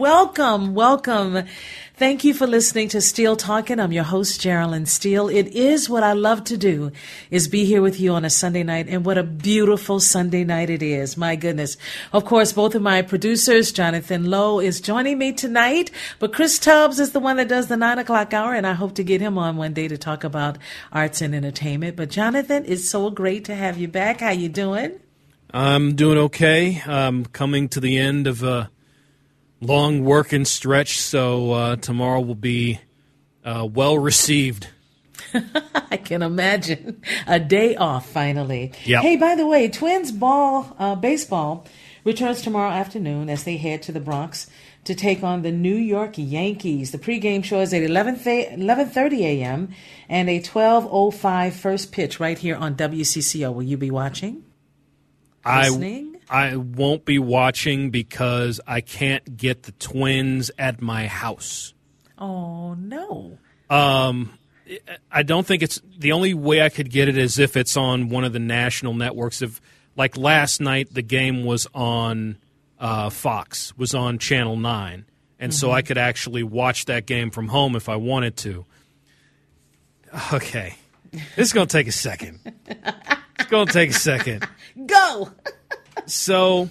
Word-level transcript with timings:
Welcome, 0.00 0.74
welcome. 0.74 1.44
Thank 1.94 2.24
you 2.24 2.34
for 2.34 2.48
listening 2.48 2.88
to 2.88 3.00
Steele 3.00 3.36
Talking. 3.36 3.78
I'm 3.78 3.92
your 3.92 4.02
host, 4.02 4.40
Geraldine 4.40 4.86
Steele. 4.86 5.28
It 5.28 5.46
is 5.54 5.88
what 5.88 6.02
I 6.02 6.14
love 6.14 6.42
to 6.46 6.56
do, 6.56 6.90
is 7.30 7.46
be 7.46 7.64
here 7.64 7.80
with 7.80 8.00
you 8.00 8.12
on 8.12 8.24
a 8.24 8.28
Sunday 8.28 8.64
night, 8.64 8.88
and 8.88 9.04
what 9.04 9.18
a 9.18 9.22
beautiful 9.22 10.00
Sunday 10.00 10.42
night 10.42 10.68
it 10.68 10.82
is. 10.82 11.16
My 11.16 11.36
goodness. 11.36 11.76
Of 12.12 12.24
course, 12.24 12.52
both 12.52 12.74
of 12.74 12.82
my 12.82 13.02
producers, 13.02 13.70
Jonathan 13.70 14.28
Lowe 14.28 14.58
is 14.58 14.80
joining 14.80 15.16
me 15.16 15.32
tonight, 15.32 15.92
but 16.18 16.32
Chris 16.32 16.58
Tubbs 16.58 16.98
is 16.98 17.12
the 17.12 17.20
one 17.20 17.36
that 17.36 17.46
does 17.46 17.68
the 17.68 17.76
nine 17.76 18.00
o'clock 18.00 18.34
hour, 18.34 18.52
and 18.52 18.66
I 18.66 18.72
hope 18.72 18.96
to 18.96 19.04
get 19.04 19.20
him 19.20 19.38
on 19.38 19.56
one 19.56 19.74
day 19.74 19.86
to 19.86 19.96
talk 19.96 20.24
about 20.24 20.58
arts 20.90 21.22
and 21.22 21.36
entertainment. 21.36 21.94
But 21.94 22.10
Jonathan, 22.10 22.64
it's 22.66 22.90
so 22.90 23.10
great 23.10 23.44
to 23.44 23.54
have 23.54 23.78
you 23.78 23.86
back. 23.86 24.22
How 24.22 24.32
you 24.32 24.48
doing? 24.48 24.98
I'm 25.52 25.94
doing 25.94 26.18
okay. 26.18 26.82
I'm 26.84 27.26
coming 27.26 27.68
to 27.68 27.78
the 27.78 27.96
end 27.96 28.26
of 28.26 28.42
a 28.42 28.72
long 29.64 30.04
working 30.04 30.44
stretch, 30.44 31.00
so 31.00 31.52
uh, 31.52 31.76
tomorrow 31.76 32.20
will 32.20 32.34
be 32.34 32.80
uh, 33.44 33.68
well 33.72 33.98
received. 33.98 34.68
I 35.90 35.96
can 35.96 36.22
imagine 36.22 37.02
a 37.26 37.40
day 37.40 37.76
off 37.76 38.08
finally. 38.08 38.72
Yep. 38.84 39.02
Hey, 39.02 39.16
by 39.16 39.34
the 39.34 39.46
way, 39.46 39.68
Twins 39.68 40.12
ball 40.12 40.74
uh, 40.78 40.94
baseball 40.94 41.66
returns 42.04 42.42
tomorrow 42.42 42.70
afternoon 42.70 43.28
as 43.28 43.44
they 43.44 43.56
head 43.56 43.82
to 43.82 43.92
the 43.92 44.00
Bronx 44.00 44.48
to 44.84 44.94
take 44.94 45.22
on 45.22 45.42
the 45.42 45.50
New 45.50 45.76
York 45.76 46.14
Yankees. 46.16 46.90
The 46.90 46.98
pregame 46.98 47.42
show 47.42 47.60
is 47.60 47.72
at 47.72 47.82
11 47.82 48.16
11:30 48.16 49.20
a.m. 49.20 49.70
and 50.08 50.28
a 50.28 50.40
12:05 50.40 51.52
first 51.52 51.92
pitch 51.92 52.20
right 52.20 52.38
here 52.38 52.56
on 52.56 52.74
WCCO. 52.74 53.52
Will 53.52 53.62
you 53.62 53.76
be 53.76 53.90
watching? 53.90 54.44
Listening? 55.46 56.13
I 56.28 56.56
won't 56.56 57.04
be 57.04 57.18
watching 57.18 57.90
because 57.90 58.60
I 58.66 58.80
can't 58.80 59.36
get 59.36 59.64
the 59.64 59.72
Twins 59.72 60.50
at 60.58 60.80
my 60.80 61.06
house. 61.06 61.74
Oh 62.18 62.74
no. 62.74 63.38
Um, 63.70 64.38
I 65.10 65.22
don't 65.22 65.46
think 65.46 65.62
it's 65.62 65.80
the 65.98 66.12
only 66.12 66.34
way 66.34 66.62
I 66.62 66.68
could 66.68 66.90
get 66.90 67.08
it 67.08 67.18
is 67.18 67.38
if 67.38 67.56
it's 67.56 67.76
on 67.76 68.08
one 68.08 68.24
of 68.24 68.32
the 68.32 68.38
national 68.38 68.94
networks. 68.94 69.42
If 69.42 69.60
like 69.96 70.16
last 70.16 70.60
night, 70.60 70.92
the 70.92 71.02
game 71.02 71.44
was 71.44 71.66
on 71.74 72.38
uh, 72.78 73.10
Fox, 73.10 73.76
was 73.76 73.94
on 73.94 74.18
Channel 74.18 74.56
Nine, 74.56 75.04
and 75.38 75.52
so 75.52 75.70
I 75.70 75.82
could 75.82 75.98
actually 75.98 76.42
watch 76.42 76.86
that 76.86 77.06
game 77.06 77.30
from 77.30 77.48
home 77.48 77.76
if 77.76 77.88
I 77.88 77.96
wanted 77.96 78.36
to. 78.38 78.64
Okay, 80.32 80.76
this 81.12 81.48
is 81.48 81.52
going 81.52 81.66
to 81.66 81.72
take 81.72 81.88
a 81.88 81.92
second. 81.92 82.40
It's 83.38 83.50
going 83.50 83.66
to 83.66 83.72
take 83.72 83.90
a 83.90 83.94
second. 83.94 84.48
Go. 84.86 85.30
So, 86.06 86.70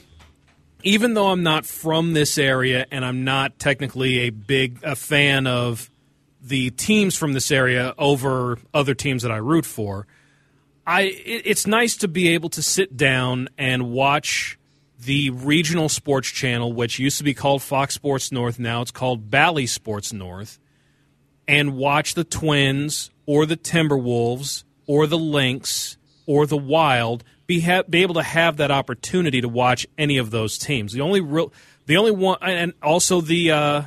even 0.84 1.14
though 1.14 1.28
I'm 1.28 1.44
not 1.44 1.66
from 1.66 2.14
this 2.14 2.38
area 2.38 2.86
and 2.92 3.04
I'm 3.06 3.24
not 3.24 3.58
technically 3.60 4.20
a 4.20 4.30
big 4.30 4.80
a 4.84 4.96
fan 4.96 5.48
of 5.48 5.90
the 6.42 6.72
teams 6.72 7.18
from 7.18 7.34
this 7.34 7.52
area 7.52 7.96
over 7.98 8.60
other 8.74 8.94
teams 8.94 9.24
that 9.24 9.32
I 9.32 9.38
root 9.38 9.66
for, 9.66 10.08
I 10.86 11.04
it, 11.04 11.44
it's 11.46 11.66
nice 11.66 11.96
to 11.98 12.08
be 12.08 12.30
able 12.30 12.50
to 12.50 12.62
sit 12.62 12.98
down 12.98 13.50
and 13.58 13.92
watch 13.92 14.60
the 15.00 15.30
regional 15.32 15.90
sports 15.90 16.30
channel, 16.30 16.72
which 16.72 17.00
used 17.00 17.18
to 17.18 17.24
be 17.24 17.34
called 17.34 17.62
Fox 17.62 17.94
Sports 17.94 18.32
North, 18.32 18.60
now 18.60 18.82
it's 18.82 18.92
called 18.92 19.30
Bally 19.30 19.66
Sports 19.66 20.14
North, 20.14 20.60
and 21.48 21.76
watch 21.76 22.14
the 22.14 22.24
Twins 22.24 23.12
or 23.26 23.46
the 23.46 23.58
Timberwolves 23.58 24.64
or 24.88 25.08
the 25.08 25.18
Lynx 25.18 25.98
or 26.26 26.46
the 26.46 26.58
Wild 26.58 27.24
be 27.48 27.62
ha- 27.62 27.84
be 27.90 28.02
able 28.02 28.16
to 28.16 28.24
have 28.24 28.58
that 28.58 28.72
opportunity 28.72 29.42
to 29.42 29.50
watch 29.50 29.88
any 29.98 30.18
of 30.18 30.32
those 30.32 30.58
teams. 30.58 30.94
The 30.94 31.02
only 31.02 31.22
real, 31.22 31.52
the 31.86 31.98
only 31.98 32.12
one, 32.12 32.38
and 32.42 32.74
also 32.82 33.22
the, 33.22 33.52
uh, 33.52 33.82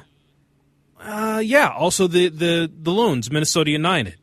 uh, 1.00 1.43
yeah, 1.44 1.69
also 1.69 2.06
the 2.06 2.28
the 2.28 2.71
the 2.83 2.91
Loons, 2.91 3.31
Minnesota 3.31 3.71
United. 3.71 4.16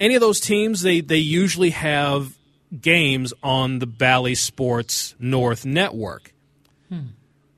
Any 0.00 0.14
of 0.14 0.20
those 0.20 0.40
teams, 0.40 0.82
they 0.82 1.00
they 1.00 1.18
usually 1.18 1.70
have 1.70 2.36
games 2.80 3.32
on 3.42 3.78
the 3.78 3.86
Bally 3.86 4.34
Sports 4.34 5.14
North 5.18 5.64
network. 5.64 6.32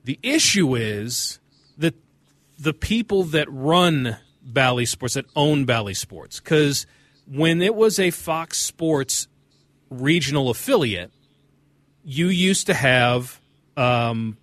The 0.05 0.19
issue 0.21 0.75
is 0.75 1.39
that 1.77 1.95
the 2.59 2.73
people 2.73 3.23
that 3.23 3.51
run 3.51 4.17
Bally 4.43 4.85
Sports, 4.85 5.15
that 5.15 5.25
own 5.35 5.65
Bally 5.65 5.95
Sports, 5.95 6.39
because 6.39 6.85
when 7.27 7.61
it 7.61 7.73
was 7.73 7.99
a 7.99 8.11
Fox 8.11 8.59
Sports 8.59 9.27
regional 9.89 10.49
affiliate, 10.49 11.11
you 12.03 12.27
used 12.27 12.67
to 12.67 12.73
have 12.73 13.39
um, 13.77 14.37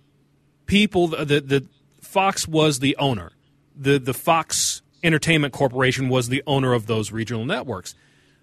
people. 0.65 1.07
The, 1.07 1.41
the 1.41 1.67
Fox 2.01 2.47
was 2.47 2.79
the 2.79 2.95
owner. 2.97 3.31
The 3.75 3.97
the 3.97 4.13
Fox 4.13 4.81
Entertainment 5.03 5.53
Corporation 5.53 6.09
was 6.09 6.29
the 6.29 6.43
owner 6.45 6.73
of 6.73 6.87
those 6.87 7.11
regional 7.11 7.45
networks. 7.45 7.95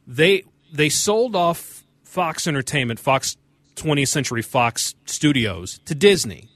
They 0.06 0.44
they 0.72 0.88
sold 0.88 1.36
off 1.36 1.84
Fox 2.02 2.46
Entertainment, 2.46 2.98
Fox 2.98 3.36
20th 3.76 4.08
Century 4.08 4.42
Fox 4.42 4.94
Studios 5.06 5.78
to 5.84 5.94
Disney. 5.94 6.48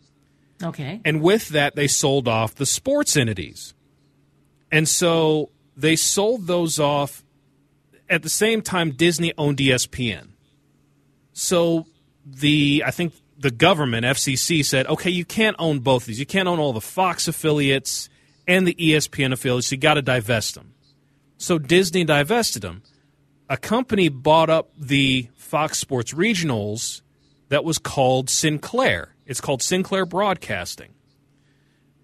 Okay. 0.62 1.00
And 1.04 1.20
with 1.22 1.48
that, 1.50 1.74
they 1.74 1.86
sold 1.86 2.28
off 2.28 2.54
the 2.54 2.66
sports 2.66 3.16
entities. 3.16 3.74
And 4.70 4.88
so 4.88 5.50
they 5.76 5.96
sold 5.96 6.46
those 6.46 6.78
off 6.78 7.24
at 8.08 8.22
the 8.22 8.28
same 8.28 8.62
time 8.62 8.92
Disney 8.92 9.32
owned 9.38 9.58
ESPN. 9.58 10.28
So 11.34 11.86
the 12.24 12.82
I 12.86 12.90
think 12.90 13.12
the 13.38 13.50
government 13.50 14.06
FCC 14.06 14.64
said, 14.64 14.86
okay, 14.86 15.10
you 15.10 15.24
can't 15.26 15.56
own 15.58 15.80
both 15.80 16.04
of 16.04 16.06
these. 16.06 16.18
You 16.20 16.24
can't 16.26 16.48
own 16.48 16.58
all 16.58 16.72
the 16.72 16.80
Fox 16.80 17.28
affiliates 17.28 18.08
and 18.48 18.66
the 18.66 18.74
ESPN 18.74 19.32
affiliates. 19.32 19.70
You 19.70 19.76
got 19.78 19.94
to 19.94 20.02
divest 20.02 20.54
them. 20.54 20.72
So 21.36 21.58
Disney 21.58 22.04
divested 22.04 22.62
them. 22.62 22.82
A 23.50 23.56
company 23.58 24.08
bought 24.08 24.48
up 24.48 24.70
the 24.78 25.28
Fox 25.36 25.78
Sports 25.78 26.14
regionals 26.14 27.02
that 27.50 27.64
was 27.64 27.76
called 27.78 28.30
Sinclair. 28.30 29.14
It's 29.26 29.40
called 29.40 29.60
Sinclair 29.62 30.06
Broadcasting. 30.06 30.94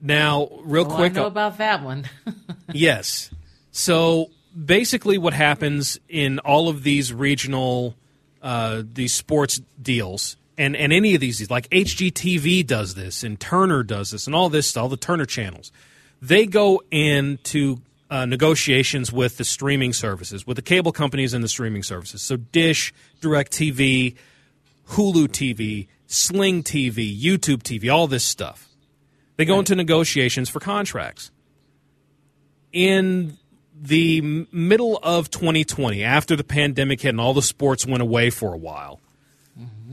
Now, 0.02 0.48
real 0.62 0.86
Oh, 0.90 0.94
quick, 0.96 1.12
I 1.12 1.14
know 1.16 1.24
uh, 1.24 1.28
about 1.28 1.58
that 1.58 1.82
one. 1.82 2.04
Yes. 2.72 3.30
So 3.72 4.30
basically, 4.64 5.18
what 5.18 5.32
happens 5.34 5.98
in 6.08 6.38
all 6.40 6.68
of 6.68 6.82
these 6.84 7.12
regional, 7.12 7.96
uh, 8.42 8.82
these 8.92 9.14
sports 9.14 9.60
deals, 9.80 10.36
and, 10.56 10.76
and 10.76 10.92
any 10.92 11.14
of 11.14 11.20
these, 11.20 11.50
like 11.50 11.68
HGTV 11.70 12.66
does 12.66 12.94
this, 12.94 13.22
and 13.22 13.38
Turner 13.38 13.82
does 13.82 14.10
this, 14.10 14.26
and 14.26 14.34
all 14.34 14.48
this, 14.48 14.76
all 14.76 14.88
the 14.88 14.96
Turner 14.96 15.26
channels, 15.26 15.72
they 16.20 16.46
go 16.46 16.82
into 16.90 17.78
uh, 18.10 18.26
negotiations 18.26 19.12
with 19.12 19.36
the 19.36 19.44
streaming 19.44 19.92
services, 19.92 20.46
with 20.46 20.56
the 20.56 20.62
cable 20.62 20.92
companies 20.92 21.32
and 21.32 21.44
the 21.44 21.48
streaming 21.48 21.82
services. 21.82 22.22
So 22.22 22.36
Dish, 22.36 22.92
DirecTV, 23.20 24.16
Hulu 24.88 25.28
TV, 25.28 25.86
Sling 26.06 26.62
TV, 26.62 27.18
YouTube 27.18 27.62
TV, 27.62 27.92
all 27.92 28.08
this 28.08 28.24
stuff. 28.24 28.68
They 29.36 29.44
go 29.44 29.58
into 29.58 29.74
negotiations 29.74 30.50
for 30.50 30.60
contracts 30.60 31.30
in 32.72 33.38
the 33.80 34.46
middle 34.52 34.98
of 35.02 35.30
2020, 35.30 36.04
after 36.04 36.36
the 36.36 36.44
pandemic 36.44 37.00
hit 37.00 37.10
and 37.10 37.20
all 37.20 37.32
the 37.32 37.42
sports 37.42 37.86
went 37.86 38.02
away 38.02 38.30
for 38.30 38.52
a 38.52 38.58
while, 38.58 39.00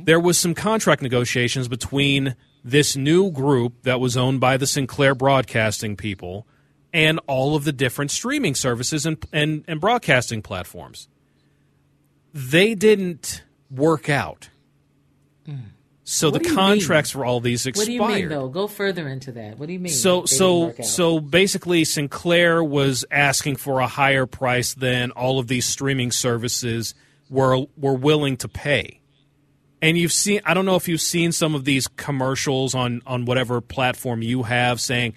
there 0.07 0.19
was 0.19 0.37
some 0.37 0.53
contract 0.53 1.01
negotiations 1.01 1.67
between 1.67 2.35
this 2.63 2.95
new 2.95 3.31
group 3.31 3.83
that 3.83 3.99
was 3.99 4.15
owned 4.15 4.39
by 4.39 4.57
the 4.57 4.67
Sinclair 4.67 5.15
Broadcasting 5.15 5.95
people 5.95 6.47
and 6.93 7.19
all 7.27 7.55
of 7.55 7.63
the 7.63 7.73
different 7.73 8.11
streaming 8.11 8.55
services 8.55 9.05
and, 9.05 9.25
and, 9.33 9.63
and 9.67 9.81
broadcasting 9.81 10.41
platforms. 10.41 11.07
They 12.33 12.75
didn't 12.75 13.43
work 13.69 14.09
out. 14.09 14.49
Hmm. 15.45 15.55
So 16.09 16.29
What 16.29 16.41
the 16.41 16.55
contracts 16.55 17.13
mean? 17.13 17.19
for 17.19 17.25
all 17.25 17.41
these 17.41 17.65
expired. 17.65 17.99
What 17.99 18.07
do 18.07 18.13
you 18.13 18.19
mean, 18.21 18.29
though? 18.29 18.47
Go 18.47 18.67
further 18.67 19.09
into 19.09 19.33
that. 19.33 19.59
What 19.59 19.67
do 19.67 19.73
you 19.73 19.79
mean? 19.79 19.91
So 19.91 20.23
so 20.23 20.73
so 20.81 21.19
basically 21.19 21.83
Sinclair 21.83 22.63
was 22.63 23.03
asking 23.11 23.57
for 23.57 23.81
a 23.81 23.87
higher 23.87 24.25
price 24.25 24.73
than 24.73 25.11
all 25.11 25.37
of 25.37 25.47
these 25.47 25.65
streaming 25.65 26.13
services 26.13 26.95
were 27.29 27.65
were 27.75 27.93
willing 27.93 28.37
to 28.37 28.47
pay. 28.47 29.01
And 29.81 29.97
you've 29.97 30.13
seen 30.13 30.39
I 30.45 30.53
don't 30.53 30.65
know 30.65 30.77
if 30.77 30.87
you've 30.87 31.01
seen 31.01 31.33
some 31.33 31.53
of 31.53 31.65
these 31.65 31.89
commercials 31.89 32.73
on 32.73 33.01
on 33.05 33.25
whatever 33.25 33.59
platform 33.59 34.21
you 34.21 34.43
have 34.43 34.79
saying 34.79 35.13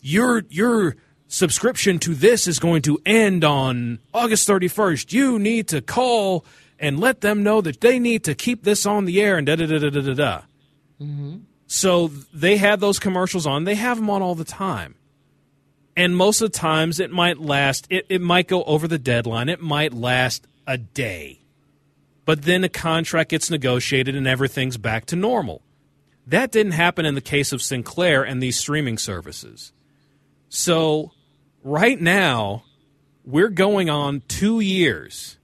your 0.00 0.42
your 0.48 0.96
subscription 1.28 2.00
to 2.00 2.16
this 2.16 2.48
is 2.48 2.58
going 2.58 2.82
to 2.82 2.98
end 3.06 3.44
on 3.44 4.00
August 4.12 4.48
31st. 4.48 5.12
You 5.12 5.38
need 5.38 5.68
to 5.68 5.80
call 5.80 6.44
and 6.78 7.00
let 7.00 7.20
them 7.20 7.42
know 7.42 7.60
that 7.60 7.80
they 7.80 7.98
need 7.98 8.24
to 8.24 8.34
keep 8.34 8.64
this 8.64 8.86
on 8.86 9.04
the 9.04 9.20
air 9.20 9.36
and 9.36 9.46
da 9.46 9.56
da 9.56 9.66
da 9.66 9.78
da 9.78 9.90
da 9.90 10.00
da. 10.00 10.14
da. 10.14 10.40
Mm-hmm. 11.00 11.36
So 11.66 12.08
they 12.32 12.56
have 12.56 12.80
those 12.80 12.98
commercials 12.98 13.46
on. 13.46 13.64
They 13.64 13.74
have 13.74 13.98
them 13.98 14.10
on 14.10 14.22
all 14.22 14.34
the 14.34 14.44
time. 14.44 14.94
And 15.96 16.16
most 16.16 16.40
of 16.40 16.52
the 16.52 16.58
times 16.58 17.00
it 17.00 17.10
might 17.10 17.38
last, 17.38 17.86
it, 17.90 18.06
it 18.08 18.22
might 18.22 18.48
go 18.48 18.62
over 18.64 18.86
the 18.86 18.98
deadline. 18.98 19.48
It 19.48 19.60
might 19.60 19.92
last 19.92 20.46
a 20.66 20.78
day. 20.78 21.40
But 22.24 22.42
then 22.42 22.62
a 22.62 22.68
contract 22.68 23.30
gets 23.30 23.50
negotiated 23.50 24.14
and 24.14 24.26
everything's 24.26 24.76
back 24.76 25.06
to 25.06 25.16
normal. 25.16 25.62
That 26.26 26.52
didn't 26.52 26.72
happen 26.72 27.06
in 27.06 27.14
the 27.14 27.20
case 27.20 27.52
of 27.52 27.62
Sinclair 27.62 28.22
and 28.22 28.42
these 28.42 28.58
streaming 28.58 28.98
services. 28.98 29.72
So 30.48 31.12
right 31.64 32.00
now, 32.00 32.64
we're 33.24 33.48
going 33.48 33.90
on 33.90 34.22
two 34.28 34.60
years 34.60 35.37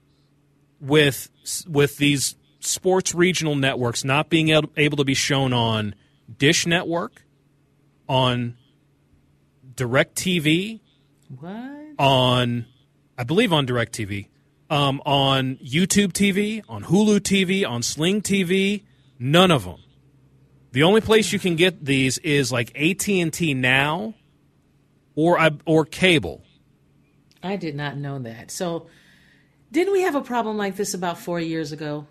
with 0.85 1.31
with 1.67 1.97
these 1.97 2.37
sports 2.61 3.15
regional 3.15 3.55
networks 3.55 4.05
not 4.05 4.29
being 4.29 4.49
able, 4.49 4.97
to 4.97 5.05
be 5.05 5.15
shown 5.15 5.53
on 5.53 5.95
Dish 6.39 6.67
Network, 6.67 7.25
on 8.09 8.57
DirecTV, 9.75 10.81
what? 11.39 11.55
on 11.99 12.67
I 13.17 13.25
believe 13.25 13.53
on 13.53 13.67
DirecTV, 13.67 14.29
um, 14.71 15.01
on 15.07 15.57
YouTube 15.57 16.13
TV, 16.13 16.63
on 16.69 16.85
Hulu 16.85 17.21
TV, 17.21 17.69
on 17.69 17.83
Sling 17.83 18.23
TV. 18.23 18.83
None 19.19 19.51
of 19.51 19.65
them. 19.65 19.81
The 20.73 20.83
only 20.83 21.01
place 21.01 21.33
you 21.33 21.39
can 21.39 21.55
get 21.55 21.85
these 21.85 22.19
is 22.19 22.51
like 22.51 22.77
AT 22.77 23.09
and 23.09 23.33
T 23.33 23.55
now, 23.55 24.15
or 25.15 25.39
or 25.65 25.85
cable. 25.85 26.43
I 27.43 27.57
did 27.57 27.77
not 27.77 27.97
know 27.97 28.19
that. 28.21 28.51
So, 28.51 28.87
didn't 29.75 29.93
we 29.93 30.03
have 30.03 30.15
a 30.15 30.21
problem 30.23 30.57
like 30.57 30.77
this 30.77 30.95
about 30.95 31.19
four 31.19 31.39
years 31.41 31.73
ago? 31.73 32.07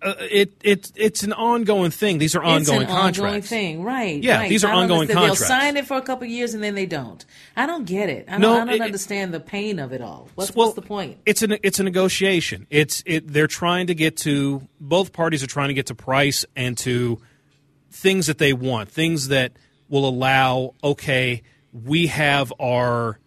Uh, 0.00 0.14
it 0.30 0.52
it 0.62 0.92
it's 0.94 1.24
an 1.24 1.32
ongoing 1.32 1.90
thing. 1.90 2.18
These 2.18 2.36
are 2.36 2.42
ongoing 2.42 2.82
it's 2.82 2.90
an 2.90 2.96
contracts. 2.96 3.18
ongoing 3.18 3.42
thing, 3.42 3.82
right? 3.82 4.22
Yeah, 4.22 4.38
right. 4.38 4.48
these 4.48 4.62
are 4.64 4.72
ongoing 4.72 5.08
contracts. 5.08 5.40
They'll 5.40 5.48
sign 5.48 5.76
it 5.76 5.86
for 5.88 5.96
a 5.96 6.02
couple 6.02 6.24
years 6.28 6.54
and 6.54 6.62
then 6.62 6.76
they 6.76 6.86
don't. 6.86 7.24
I 7.56 7.66
don't 7.66 7.84
get 7.84 8.08
it. 8.08 8.26
I 8.28 8.32
don't, 8.32 8.40
No, 8.42 8.54
I 8.54 8.64
don't 8.64 8.74
it- 8.74 8.80
understand 8.82 9.34
the 9.34 9.40
pain 9.40 9.80
of 9.80 9.92
it 9.92 10.00
all. 10.00 10.28
What's, 10.36 10.54
well, 10.54 10.66
what's 10.68 10.76
the 10.76 10.82
point? 10.82 11.18
It's 11.26 11.42
an 11.42 11.56
it's 11.64 11.80
a 11.80 11.82
negotiation. 11.82 12.68
It's 12.70 13.02
it. 13.06 13.26
They're 13.26 13.48
trying 13.48 13.88
to 13.88 13.94
get 13.94 14.16
to 14.18 14.68
both 14.80 15.12
parties 15.12 15.42
are 15.42 15.48
trying 15.48 15.68
to 15.68 15.74
get 15.74 15.86
to 15.86 15.96
price 15.96 16.44
and 16.54 16.78
to 16.78 17.20
things 17.90 18.28
that 18.28 18.38
they 18.38 18.52
want, 18.52 18.90
things 18.90 19.28
that 19.28 19.52
will 19.88 20.08
allow. 20.08 20.74
Okay, 20.84 21.42
we 21.72 22.06
have 22.06 22.52
our 22.60 23.18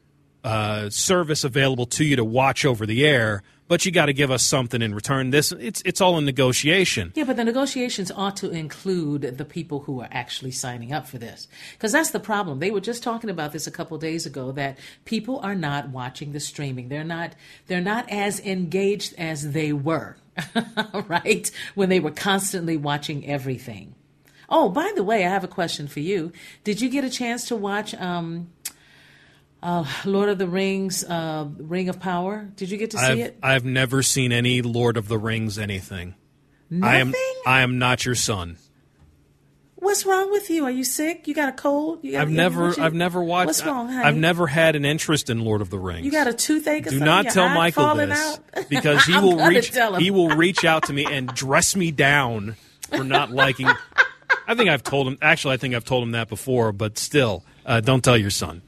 uh, 0.44 0.90
service 0.90 1.44
available 1.44 1.86
to 1.86 2.04
you 2.04 2.16
to 2.16 2.26
watch 2.26 2.66
over 2.66 2.86
the 2.86 3.06
air, 3.06 3.44
but 3.72 3.86
you 3.86 3.92
got 3.94 4.08
to 4.08 4.14
give 4.14 4.32
us 4.32 4.44
something 4.44 4.82
in 4.82 4.94
return. 4.94 5.30
This 5.30 5.54
it's 5.54 5.82
it's 5.86 6.02
all 6.02 6.18
in 6.18 6.26
negotiation. 6.26 7.14
Yeah, 7.16 7.24
but 7.24 7.38
the 7.38 7.46
negotiations 7.46 8.12
ought 8.12 8.36
to 8.38 8.50
include 8.50 9.38
the 9.38 9.46
people 9.46 9.80
who 9.80 10.02
are 10.02 10.10
actually 10.12 10.52
signing 10.52 10.92
up 10.92 11.08
for 11.08 11.18
this. 11.18 11.48
Because 11.72 11.94
that's 11.94 12.12
the 12.12 12.20
problem. 12.20 12.60
They 12.60 12.70
were 12.70 12.82
just 12.82 13.02
talking 13.02 13.30
about 13.30 13.54
this 13.54 13.68
a 13.68 13.72
couple 13.72 13.98
days 13.98 14.26
ago 14.26 14.52
that 14.52 14.78
people 15.06 15.40
are 15.40 15.56
not 15.56 15.88
watching 15.88 16.34
the 16.34 16.42
streaming. 16.42 16.90
They're 16.90 17.06
not 17.06 17.34
they're 17.68 17.80
not 17.80 18.10
as 18.10 18.42
engaged 18.42 19.14
as 19.18 19.54
they 19.54 19.72
were, 19.72 20.18
right? 21.08 21.50
When 21.74 21.88
they 21.88 22.02
were 22.02 22.12
constantly 22.12 22.76
watching 22.76 23.26
everything. 23.26 23.96
Oh, 24.50 24.68
by 24.68 24.92
the 24.98 25.04
way, 25.04 25.26
I 25.26 25.30
have 25.30 25.46
a 25.46 25.48
question 25.48 25.88
for 25.88 26.02
you. 26.02 26.34
Did 26.66 26.82
you 26.82 26.90
get 26.90 27.06
a 27.06 27.10
chance 27.10 27.48
to 27.48 27.56
watch 27.56 27.94
um 27.94 28.50
uh, 29.64 29.86
Lord 30.06 30.30
of 30.30 30.38
the 30.38 30.48
Rings, 30.48 31.04
uh, 31.04 31.48
Ring 31.58 31.90
of 31.90 32.00
Power? 32.00 32.50
Did 32.56 32.72
you 32.72 32.78
get 32.78 32.92
to 32.92 32.98
see 32.98 33.06
I've 33.06 33.20
it? 33.20 33.38
I've 33.44 33.66
never 33.66 34.02
seen 34.02 34.32
any 34.32 34.62
Lord 34.62 34.98
of 34.98 35.08
the 35.08 35.18
Rings 35.18 35.58
anything. 35.60 36.16
I 36.82 36.98
am 36.98 37.10
Nothing? 37.10 37.36
I 37.46 37.62
am 37.62 37.80
not 37.80 38.06
your 38.06 38.16
son. 38.16 38.58
What's 39.76 40.06
wrong 40.06 40.32
with 40.32 40.50
you? 40.52 40.64
Are 40.66 40.72
you 40.72 40.84
sick? 40.84 41.28
You 41.28 41.34
got 41.34 41.50
a 41.50 41.54
cold? 41.54 42.04
You 42.04 42.12
got, 42.14 42.22
I've 42.22 42.30
never 42.30 42.80
I've 42.80 42.94
never 42.94 43.22
watched. 43.22 43.48
What's 43.48 43.66
wrong, 43.66 43.90
honey? 43.90 44.06
I've 44.06 44.16
never 44.16 44.46
had 44.46 44.76
an 44.76 44.86
interest 44.86 45.30
in 45.32 45.44
Lord 45.44 45.62
of 45.62 45.72
the 45.72 45.80
Rings. 45.80 46.06
You 46.06 46.12
got 46.12 46.28
a 46.28 46.34
toothache? 46.34 46.86
Or 46.86 46.92
Do 46.92 47.00
not 47.00 47.26
tell 47.26 47.50
Michael 47.50 47.96
this 47.96 48.18
out? 48.18 48.40
because 48.70 49.04
he 49.06 49.14
will 49.14 49.44
reach 49.48 49.76
he 49.98 50.12
will 50.12 50.30
reach 50.30 50.64
out 50.64 50.84
to 50.84 50.94
me 50.94 51.06
and 51.06 51.28
dress 51.30 51.76
me 51.76 51.90
down 51.90 52.58
for 52.90 53.04
not 53.04 53.32
liking. 53.32 53.68
I 54.48 54.54
think 54.54 54.70
I've 54.70 54.84
told 54.84 55.08
him. 55.08 55.18
Actually, 55.20 55.56
I 55.56 55.58
think 55.58 55.74
I've 55.74 55.86
told 55.86 56.04
him 56.04 56.12
that 56.12 56.30
before, 56.30 56.72
but 56.72 57.00
still, 57.00 57.44
uh, 57.66 57.82
don't 57.82 58.04
tell 58.04 58.18
your 58.18 58.30
son. 58.30 58.62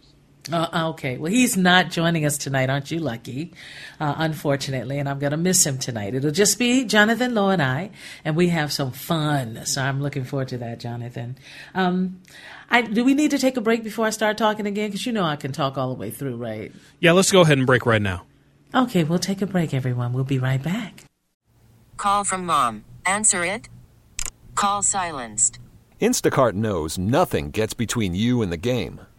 Uh, 0.52 0.90
okay. 0.90 1.18
Well, 1.18 1.32
he's 1.32 1.56
not 1.56 1.90
joining 1.90 2.26
us 2.26 2.38
tonight. 2.38 2.70
Aren't 2.70 2.92
you 2.92 3.00
lucky? 3.00 3.54
Uh, 4.00 4.14
unfortunately, 4.18 5.00
and 5.00 5.08
I'm 5.08 5.20
going 5.20 5.32
to 5.32 5.38
miss 5.38 5.66
him 5.66 5.78
tonight. 5.78 6.16
It'll 6.16 6.32
just 6.32 6.60
be 6.60 6.84
Jonathan 6.84 7.34
Lowe 7.34 7.50
and 7.50 7.62
I, 7.62 7.92
and 8.26 8.36
we 8.36 8.50
have 8.50 8.74
some 8.74 8.92
fun. 8.92 9.66
So 9.66 9.82
I'm 9.82 10.02
looking 10.02 10.26
forward 10.26 10.50
to 10.50 10.58
that, 10.58 10.82
Jonathan. 10.82 11.38
Um, 11.74 12.22
I, 12.70 12.82
do 12.82 13.06
we 13.06 13.14
need 13.14 13.32
to 13.32 13.38
take 13.38 13.56
a 13.56 13.62
break 13.62 13.84
before 13.84 14.06
I 14.06 14.10
start 14.10 14.38
talking 14.38 14.66
again? 14.66 14.90
Because 14.90 15.06
you 15.06 15.14
know 15.14 15.24
I 15.24 15.38
can 15.38 15.54
talk 15.54 15.78
all 15.78 15.90
the 15.90 16.00
way 16.00 16.12
through, 16.12 16.36
right? 16.36 16.74
Yeah, 17.00 17.14
let's 17.14 17.32
go 17.32 17.42
ahead 17.42 17.58
and 17.58 17.68
break 17.68 17.86
right 17.86 18.02
now. 18.02 18.26
Okay, 18.76 19.04
we'll 19.04 19.20
take 19.20 19.42
a 19.42 19.46
break, 19.46 19.74
everyone. 19.74 20.12
We'll 20.12 20.24
be 20.24 20.40
right 20.40 20.62
back. 20.62 21.06
Call 21.96 22.24
from 22.24 22.46
mom. 22.46 22.84
Answer 23.06 23.46
it. 23.46 23.70
Call 24.56 24.82
silenced. 24.82 25.60
Instacart 26.02 26.54
knows 26.54 26.98
nothing 26.98 27.52
gets 27.52 27.74
between 27.74 28.14
you 28.14 28.42
and 28.42 28.52
the 28.52 28.58
game. 28.58 29.00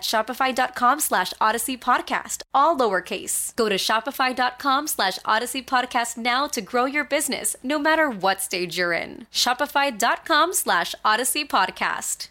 shopify.com 0.00 1.00
slash 1.00 1.32
odyssey 1.40 1.76
podcast, 1.76 2.42
all 2.54 2.76
lowercase. 2.76 3.54
Go 3.56 3.68
to 3.68 3.76
shopify.com 3.76 4.86
slash 4.86 5.18
odyssey 5.24 5.62
podcast 5.62 6.16
now 6.16 6.46
to 6.48 6.60
grow 6.60 6.84
your 6.84 7.04
business, 7.04 7.56
no 7.62 7.78
matter 7.78 8.08
what 8.10 8.40
stage 8.40 8.78
you're 8.78 8.92
in. 8.92 9.26
Shopify.com 9.32 10.52
slash 10.52 10.94
odyssey 11.04 11.44
podcast. 11.44 12.28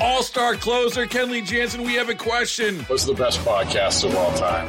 All 0.00 0.22
star 0.24 0.54
closer 0.54 1.06
Kenley 1.06 1.44
Jansen, 1.44 1.82
we 1.82 1.94
have 1.94 2.08
a 2.08 2.14
question. 2.14 2.80
What's 2.84 3.04
the 3.04 3.14
best 3.14 3.38
podcast 3.40 4.04
of 4.04 4.16
all 4.16 4.32
time? 4.34 4.68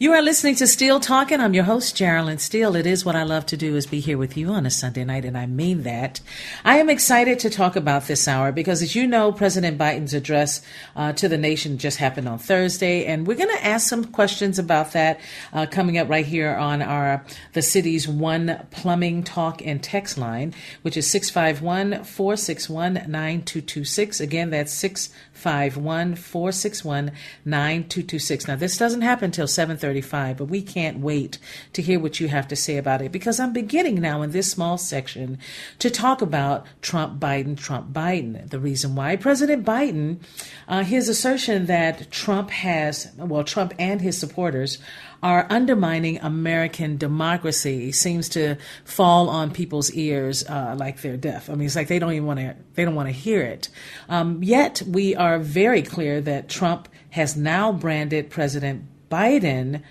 You 0.00 0.12
are 0.12 0.22
listening 0.22 0.54
to 0.54 0.68
Steele 0.68 1.00
Talking. 1.00 1.40
I'm 1.40 1.54
your 1.54 1.64
host, 1.64 1.96
Geraldine 1.96 2.38
Steele. 2.38 2.76
It 2.76 2.86
is 2.86 3.04
what 3.04 3.16
I 3.16 3.24
love 3.24 3.46
to 3.46 3.56
do 3.56 3.74
is 3.74 3.84
be 3.84 3.98
here 3.98 4.16
with 4.16 4.36
you 4.36 4.50
on 4.50 4.64
a 4.64 4.70
Sunday 4.70 5.02
night, 5.02 5.24
and 5.24 5.36
I 5.36 5.46
mean 5.46 5.82
that. 5.82 6.20
I 6.64 6.76
am 6.76 6.88
excited 6.88 7.40
to 7.40 7.50
talk 7.50 7.74
about 7.74 8.06
this 8.06 8.28
hour 8.28 8.52
because, 8.52 8.80
as 8.80 8.94
you 8.94 9.08
know, 9.08 9.32
President 9.32 9.76
Biden's 9.76 10.14
address 10.14 10.62
uh, 10.94 11.14
to 11.14 11.28
the 11.28 11.36
nation 11.36 11.78
just 11.78 11.96
happened 11.98 12.28
on 12.28 12.38
Thursday, 12.38 13.06
and 13.06 13.26
we're 13.26 13.36
going 13.36 13.52
to 13.56 13.66
ask 13.66 13.88
some 13.88 14.04
questions 14.04 14.56
about 14.56 14.92
that 14.92 15.18
uh, 15.52 15.66
coming 15.66 15.98
up 15.98 16.08
right 16.08 16.24
here 16.24 16.54
on 16.54 16.80
our 16.80 17.24
the 17.54 17.62
city's 17.62 18.06
one 18.06 18.68
plumbing 18.70 19.24
talk 19.24 19.66
and 19.66 19.82
text 19.82 20.16
line, 20.16 20.54
which 20.82 20.96
is 20.96 21.10
651 21.10 22.04
461 22.04 22.94
9226. 22.94 24.20
Again, 24.20 24.50
that's 24.50 24.72
651 24.72 25.27
461 25.38 27.12
9226. 27.44 28.48
Now, 28.48 28.56
this 28.56 28.76
doesn't 28.76 29.02
happen 29.02 29.26
until 29.26 29.46
735, 29.46 30.36
but 30.36 30.44
we 30.46 30.62
can't 30.62 30.98
wait 30.98 31.38
to 31.72 31.82
hear 31.82 31.98
what 31.98 32.20
you 32.20 32.28
have 32.28 32.48
to 32.48 32.56
say 32.56 32.76
about 32.76 33.02
it 33.02 33.12
because 33.12 33.38
I'm 33.38 33.52
beginning 33.52 34.00
now 34.00 34.22
in 34.22 34.32
this 34.32 34.50
small 34.50 34.78
section 34.78 35.38
to 35.78 35.90
talk 35.90 36.20
about 36.20 36.66
Trump 36.82 37.20
Biden, 37.20 37.56
Trump 37.56 37.92
Biden. 37.92 38.48
The 38.50 38.58
reason 38.58 38.94
why 38.94 39.16
President 39.16 39.64
Biden, 39.64 40.18
uh, 40.66 40.84
his 40.84 41.08
assertion 41.08 41.66
that 41.66 42.10
Trump 42.10 42.50
has, 42.50 43.12
well, 43.16 43.44
Trump 43.44 43.74
and 43.78 44.00
his 44.00 44.18
supporters 44.18 44.78
are 45.22 45.46
undermining 45.50 46.18
American 46.18 46.96
democracy 46.96 47.90
seems 47.92 48.28
to 48.30 48.56
fall 48.84 49.28
on 49.28 49.50
people's 49.50 49.90
ears 49.92 50.44
uh, 50.48 50.74
like 50.78 51.02
they're 51.02 51.16
deaf. 51.16 51.50
I 51.50 51.54
mean, 51.54 51.66
it's 51.66 51.76
like 51.76 51.88
they 51.88 51.98
don't 51.98 52.12
even 52.12 52.26
want 52.26 52.40
to 52.40 52.56
they 52.74 52.84
don't 52.84 52.94
want 52.94 53.08
to 53.08 53.12
hear 53.12 53.42
it. 53.42 53.68
Um, 54.08 54.42
yet 54.42 54.82
we 54.86 55.16
are 55.16 55.38
very 55.38 55.82
clear 55.82 56.20
that 56.20 56.48
Trump 56.48 56.88
has 57.10 57.36
now 57.36 57.72
branded 57.72 58.30
President 58.30 58.84
Biden 59.10 59.82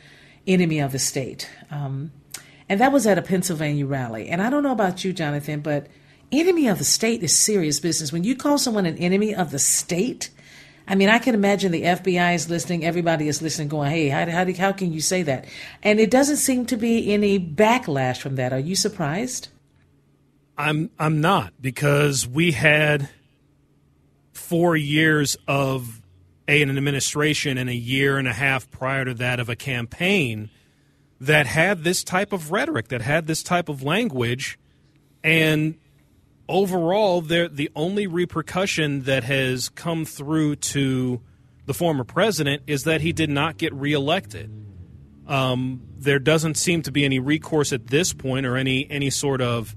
enemy 0.46 0.80
of 0.80 0.92
the 0.92 1.00
state. 1.00 1.50
Um, 1.70 2.12
and 2.70 2.80
that 2.80 2.92
was 2.92 3.06
at 3.08 3.18
a 3.18 3.22
Pennsylvania 3.22 3.86
rally. 3.86 4.30
And 4.30 4.42
I 4.42 4.50
don't 4.50 4.64
know 4.64 4.72
about 4.72 5.04
you, 5.04 5.14
Jonathan, 5.14 5.62
but 5.62 5.88
enemy 6.32 6.68
of 6.68 6.78
the 6.78 6.84
state 6.84 7.24
is 7.24 7.36
serious 7.36 7.80
business. 7.80 8.12
When 8.12 8.24
you 8.24 8.36
call 8.36 8.58
someone 8.58 8.86
an 8.86 8.98
enemy 8.98 9.34
of 9.34 9.52
the 9.52 9.60
state, 9.60 10.30
I 10.88 10.96
mean, 10.96 11.10
I 11.10 11.20
can 11.20 11.36
imagine 11.36 11.72
the 11.72 11.84
FBI 11.84 12.36
is 12.36 12.50
listening, 12.50 12.86
everybody 12.86 13.28
is 13.28 13.42
listening, 13.42 13.68
going, 13.68 13.92
hey, 13.92 14.08
how, 14.08 14.30
how, 14.30 14.52
how 14.54 14.72
can 14.72 14.94
you 14.94 15.02
say 15.02 15.22
that? 15.24 15.46
And 15.84 16.00
it 16.00 16.10
doesn't 16.10 16.38
seem 16.38 16.66
to 16.68 16.78
be 16.78 17.14
any 17.14 17.40
backlash 17.40 18.22
from 18.22 18.36
that. 18.36 18.54
Are 18.54 18.60
you 18.60 18.76
surprised? 18.76 19.50
I'm 20.58 20.90
I'm 20.98 21.22
not 21.22 21.54
because 21.62 22.28
we 22.28 22.54
had 22.54 23.10
four 24.34 24.76
years 24.76 25.38
of 25.48 26.02
a, 26.48 26.62
an 26.64 26.76
administration 26.76 27.58
and 27.58 27.70
a 27.70 27.76
year 27.76 28.18
and 28.18 28.28
a 28.28 28.34
half 28.34 28.70
prior 28.72 29.06
to 29.06 29.14
that 29.16 29.40
of 29.40 29.50
a 29.50 29.56
campaign 29.56 30.50
that 31.20 31.46
had 31.46 31.84
this 31.84 32.04
type 32.04 32.32
of 32.32 32.52
rhetoric, 32.52 32.88
that 32.88 33.02
had 33.02 33.28
this 33.28 33.44
type 33.44 33.70
of 33.70 33.84
language, 33.84 34.58
and 35.24 35.76
overall, 36.50 37.22
the 37.22 37.70
only 37.76 38.08
repercussion 38.08 39.04
that 39.04 39.24
has 39.24 39.70
come 39.70 40.06
through 40.06 40.58
to 40.58 41.22
the 41.66 41.74
former 41.74 42.04
president 42.04 42.64
is 42.68 42.84
that 42.84 43.02
he 43.02 43.12
did 43.12 43.30
not 43.30 43.58
get 43.58 43.74
reelected. 43.74 44.52
Um, 45.28 45.82
there 45.98 46.20
doesn't 46.20 46.56
seem 46.56 46.82
to 46.84 46.92
be 46.92 47.04
any 47.04 47.20
recourse 47.20 47.74
at 47.74 47.88
this 47.88 48.14
point 48.14 48.46
or 48.46 48.56
any 48.56 48.90
any 48.90 49.10
sort 49.10 49.42
of 49.42 49.76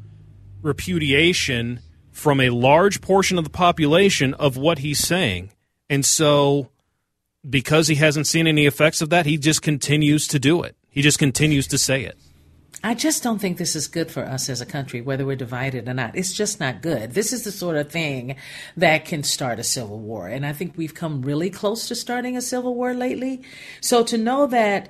repudiation 0.63 1.81
from 2.13 2.41
a 2.41 2.51
large 2.51 3.01
portion 3.01 3.39
of 3.39 3.45
the 3.45 3.51
population 3.51 4.35
of 4.35 4.57
what 4.57 4.79
he's 4.79 5.01
saying. 5.01 5.51
And 5.89 6.05
so, 6.05 6.71
because 7.49 7.89
he 7.89 7.97
hasn't 7.97 8.29
seen 8.29 8.47
any 8.47 8.67
effects 8.67 9.01
of 9.01 9.11
that, 9.11 9.27
he 9.27 9.37
just 9.37 9.63
continues 9.63 10.29
to 10.29 10.39
do 10.39 10.63
it. 10.63 10.77
He 10.89 11.03
just 11.03 11.19
continues 11.19 11.67
to 11.69 11.79
say 11.79 12.05
it. 12.05 12.17
I 12.83 12.95
just 12.95 13.23
don't 13.23 13.39
think 13.39 13.59
this 13.59 13.77
is 13.77 13.89
good 13.89 14.11
for 14.11 14.25
us 14.25 14.49
as 14.49 14.61
a 14.61 14.67
country, 14.67 15.01
whether 15.03 15.27
we're 15.27 15.37
divided 15.37 15.87
or 15.89 15.95
not. 15.95 16.17
It's 16.17 16.33
just 16.33 16.61
not 16.61 16.81
good. 16.81 17.13
This 17.13 17.33
is 17.33 17.45
the 17.45 17.53
sort 17.53 17.77
of 17.77 17.91
thing 17.91 18.37
that 18.77 19.05
can 19.05 19.23
start 19.23 19.59
a 19.59 19.65
civil 19.65 19.99
war. 19.99 20.29
And 20.29 20.47
I 20.47 20.55
think 20.55 20.77
we've 20.77 20.95
come 20.95 21.21
really 21.23 21.51
close 21.51 21.89
to 21.89 21.95
starting 21.95 22.37
a 22.37 22.41
civil 22.41 22.75
war 22.75 22.95
lately. 22.95 23.43
So 23.83 24.03
to 24.05 24.17
know 24.17 24.47
that 24.47 24.89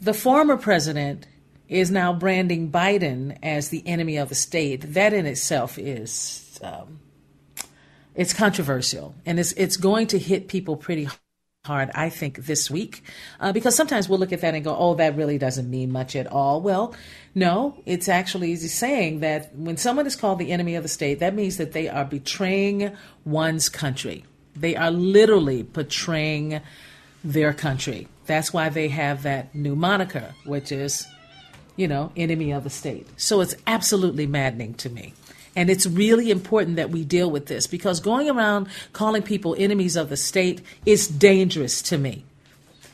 the 0.00 0.14
former 0.14 0.56
president 0.56 1.26
is 1.68 1.90
now 1.90 2.12
branding 2.12 2.70
Biden 2.70 3.36
as 3.42 3.68
the 3.68 3.86
enemy 3.86 4.16
of 4.16 4.28
the 4.28 4.34
state, 4.34 4.94
that 4.94 5.12
in 5.12 5.26
itself 5.26 5.78
is 5.78 6.58
um, 6.62 7.00
it's 8.14 8.32
controversial, 8.32 9.14
and 9.26 9.38
it's 9.38 9.52
it's 9.52 9.76
going 9.76 10.06
to 10.08 10.18
hit 10.18 10.48
people 10.48 10.76
pretty 10.76 11.08
hard, 11.66 11.90
I 11.94 12.08
think, 12.08 12.46
this 12.46 12.70
week, 12.70 13.02
uh, 13.40 13.52
because 13.52 13.74
sometimes 13.76 14.08
we'll 14.08 14.18
look 14.18 14.32
at 14.32 14.40
that 14.40 14.54
and 14.54 14.64
go, 14.64 14.74
"Oh, 14.76 14.94
that 14.94 15.16
really 15.16 15.38
doesn't 15.38 15.68
mean 15.68 15.92
much 15.92 16.16
at 16.16 16.26
all." 16.26 16.60
Well, 16.60 16.94
no, 17.34 17.76
it's 17.84 18.08
actually 18.08 18.56
saying 18.56 19.20
that 19.20 19.54
when 19.54 19.76
someone 19.76 20.06
is 20.06 20.16
called 20.16 20.38
the 20.38 20.52
enemy 20.52 20.74
of 20.74 20.82
the 20.82 20.88
state, 20.88 21.18
that 21.20 21.34
means 21.34 21.58
that 21.58 21.72
they 21.72 21.88
are 21.88 22.04
betraying 22.04 22.92
one's 23.24 23.68
country. 23.68 24.24
They 24.54 24.74
are 24.74 24.90
literally 24.90 25.62
betraying 25.62 26.60
their 27.22 27.52
country. 27.52 28.08
That's 28.26 28.52
why 28.52 28.70
they 28.70 28.88
have 28.88 29.22
that 29.24 29.54
new 29.54 29.76
moniker, 29.76 30.34
which 30.44 30.72
is, 30.72 31.06
you 31.76 31.86
know, 31.88 32.10
enemy 32.16 32.52
of 32.52 32.64
the 32.64 32.70
state. 32.70 33.06
So 33.16 33.40
it's 33.40 33.54
absolutely 33.66 34.26
maddening 34.26 34.74
to 34.74 34.88
me. 34.88 35.12
And 35.56 35.70
it's 35.70 35.86
really 35.86 36.30
important 36.30 36.76
that 36.76 36.90
we 36.90 37.02
deal 37.02 37.30
with 37.30 37.46
this 37.46 37.66
because 37.66 37.98
going 37.98 38.30
around 38.30 38.68
calling 38.92 39.22
people 39.22 39.56
enemies 39.58 39.96
of 39.96 40.10
the 40.10 40.16
state 40.16 40.60
is 40.84 41.08
dangerous 41.08 41.80
to 41.82 41.98
me. 41.98 42.24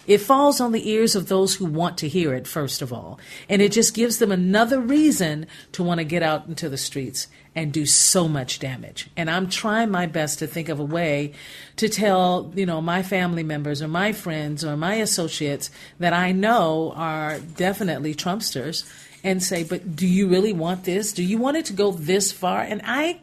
It 0.07 0.19
falls 0.19 0.61
on 0.61 0.73
the 0.73 0.88
ears 0.90 1.14
of 1.14 1.28
those 1.28 1.54
who 1.54 1.64
want 1.64 1.99
to 1.99 2.09
hear 2.09 2.35
it, 2.35 2.49
first 2.49 2.83
of 2.83 2.92
all. 2.92 3.21
And 3.49 3.62
it 3.62 3.71
just 3.71 3.95
gives 3.95 4.19
them 4.19 4.33
another 4.33 4.81
reason 4.81 5.47
to 5.73 5.83
want 5.83 5.99
to 5.99 6.04
get 6.04 6.23
out 6.23 6.47
into 6.49 6.69
the 6.69 6.76
streets 6.76 7.28
and 7.54 7.73
do 7.73 7.87
so 7.87 8.26
much 8.26 8.59
damage. 8.59 9.11
And 9.16 9.31
I'm 9.31 9.49
trying 9.49 9.90
my 9.90 10.07
best 10.07 10.38
to 10.40 10.47
think 10.47 10.69
of 10.69 10.81
a 10.81 10.85
way 10.85 11.35
to 11.76 11.88
tell, 11.88 12.50
you 12.54 12.66
know, 12.66 12.81
my 12.81 13.02
family 13.02 13.42
members 13.42 13.81
or 13.83 13.88
my 13.88 14.12
friends 14.12 14.64
or 14.64 14.76
my 14.76 14.95
associates 14.95 15.71
that 16.00 16.12
I 16.12 16.33
know 16.33 16.92
are 16.97 17.38
definitely 17.38 18.14
Trumpsters 18.14 18.90
and 19.25 19.43
say, 19.43 19.62
but 19.64 19.95
do 19.97 20.07
you 20.07 20.29
really 20.29 20.52
want 20.52 20.85
this? 20.85 21.12
Do 21.12 21.23
you 21.23 21.38
want 21.38 21.57
it 21.57 21.67
to 21.67 21.73
go 21.73 21.93
this 21.93 22.33
far? 22.33 22.61
And 22.62 22.81
I, 22.85 23.21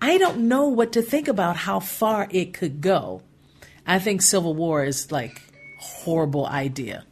I 0.00 0.18
don't 0.18 0.48
know 0.48 0.68
what 0.68 0.92
to 0.92 1.02
think 1.02 1.28
about 1.28 1.56
how 1.56 1.80
far 1.80 2.28
it 2.30 2.52
could 2.52 2.80
go. 2.80 3.22
I 3.86 3.98
think 3.98 4.22
civil 4.22 4.54
war 4.54 4.84
is 4.84 5.10
like 5.10 5.42
horrible 5.78 6.46
idea. 6.46 7.04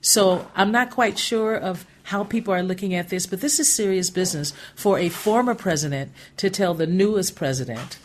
So 0.00 0.46
I'm 0.54 0.70
not 0.70 0.90
quite 0.90 1.18
sure 1.18 1.54
of 1.54 1.86
how 2.04 2.24
people 2.24 2.54
are 2.54 2.62
looking 2.62 2.94
at 2.94 3.08
this, 3.08 3.26
but 3.26 3.40
this 3.40 3.58
is 3.58 3.70
serious 3.70 4.10
business 4.10 4.52
for 4.74 4.98
a 4.98 5.08
former 5.08 5.54
president 5.54 6.12
to 6.36 6.48
tell 6.48 6.74
the 6.74 6.86
newest 6.86 7.34
president 7.34 7.98